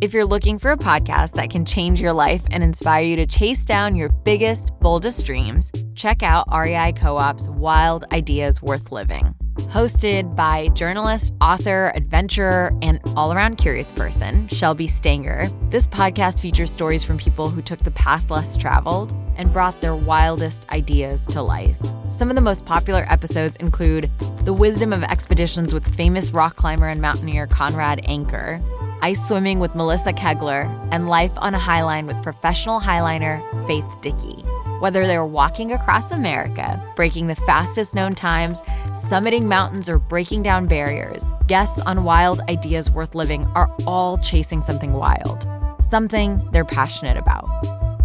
If 0.02 0.12
you're 0.12 0.24
looking 0.24 0.58
for 0.58 0.72
a 0.72 0.76
podcast 0.76 1.34
that 1.34 1.50
can 1.50 1.64
change 1.64 2.00
your 2.00 2.12
life 2.12 2.42
and 2.50 2.64
inspire 2.64 3.04
you 3.04 3.14
to 3.14 3.24
chase 3.24 3.64
down 3.64 3.94
your 3.94 4.08
biggest, 4.24 4.76
boldest 4.80 5.24
dreams, 5.24 5.70
check 5.94 6.24
out 6.24 6.48
REI 6.52 6.94
Co 6.96 7.18
op's 7.18 7.48
Wild 7.48 8.04
Ideas 8.10 8.60
Worth 8.60 8.90
Living. 8.90 9.32
Hosted 9.70 10.34
by 10.34 10.66
journalist, 10.70 11.32
author, 11.40 11.92
adventurer, 11.94 12.76
and 12.82 12.98
all 13.14 13.32
around 13.32 13.58
curious 13.58 13.92
person, 13.92 14.48
Shelby 14.48 14.88
Stanger, 14.88 15.46
this 15.70 15.86
podcast 15.86 16.40
features 16.40 16.72
stories 16.72 17.04
from 17.04 17.16
people 17.16 17.48
who 17.48 17.62
took 17.62 17.78
the 17.78 17.92
path 17.92 18.28
less 18.28 18.56
traveled 18.56 19.12
and 19.36 19.52
brought 19.52 19.80
their 19.80 19.94
wildest 19.94 20.64
ideas 20.70 21.24
to 21.26 21.40
life. 21.40 21.76
Some 22.10 22.28
of 22.28 22.34
the 22.34 22.42
most 22.42 22.66
popular 22.66 23.06
episodes 23.08 23.56
include 23.58 24.10
The 24.44 24.52
Wisdom 24.52 24.92
of 24.92 25.04
Expeditions 25.04 25.72
with 25.72 25.94
famous 25.94 26.32
rock 26.32 26.56
climber 26.56 26.88
and 26.88 27.00
mountaineer 27.00 27.46
Conrad 27.46 28.04
Anker 28.04 28.60
ice 29.02 29.26
swimming 29.26 29.58
with 29.58 29.74
Melissa 29.74 30.12
Kegler, 30.12 30.64
and 30.92 31.08
life 31.08 31.32
on 31.36 31.54
a 31.54 31.58
highline 31.58 32.06
with 32.06 32.22
professional 32.22 32.80
highliner 32.80 33.42
Faith 33.66 33.84
Dickey. 34.00 34.42
Whether 34.78 35.06
they're 35.06 35.26
walking 35.26 35.72
across 35.72 36.10
America, 36.10 36.80
breaking 36.96 37.26
the 37.26 37.34
fastest 37.34 37.94
known 37.94 38.14
times, 38.14 38.62
summiting 39.10 39.44
mountains, 39.44 39.88
or 39.88 39.98
breaking 39.98 40.42
down 40.42 40.66
barriers, 40.66 41.24
guests 41.48 41.80
on 41.80 42.04
Wild 42.04 42.40
Ideas 42.48 42.90
Worth 42.90 43.14
Living 43.14 43.44
are 43.54 43.70
all 43.86 44.18
chasing 44.18 44.62
something 44.62 44.92
wild, 44.92 45.46
something 45.82 46.48
they're 46.52 46.64
passionate 46.64 47.16
about. 47.16 47.46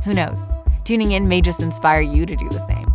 Who 0.03 0.13
knows? 0.13 0.39
Tuning 0.83 1.11
in 1.11 1.27
may 1.27 1.41
just 1.41 1.61
inspire 1.61 2.01
you 2.01 2.25
to 2.25 2.35
do 2.35 2.49
the 2.49 2.65
same. 2.67 2.87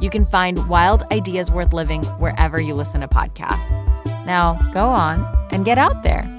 You 0.00 0.10
can 0.10 0.26
find 0.26 0.68
Wild 0.68 1.04
Ideas 1.10 1.50
Worth 1.50 1.72
Living 1.72 2.04
wherever 2.18 2.60
you 2.60 2.74
listen 2.74 3.00
to 3.00 3.08
podcasts. 3.08 3.70
Now, 4.26 4.58
go 4.74 4.88
on 4.88 5.24
and 5.52 5.64
get 5.64 5.78
out 5.78 6.02
there. 6.02 6.35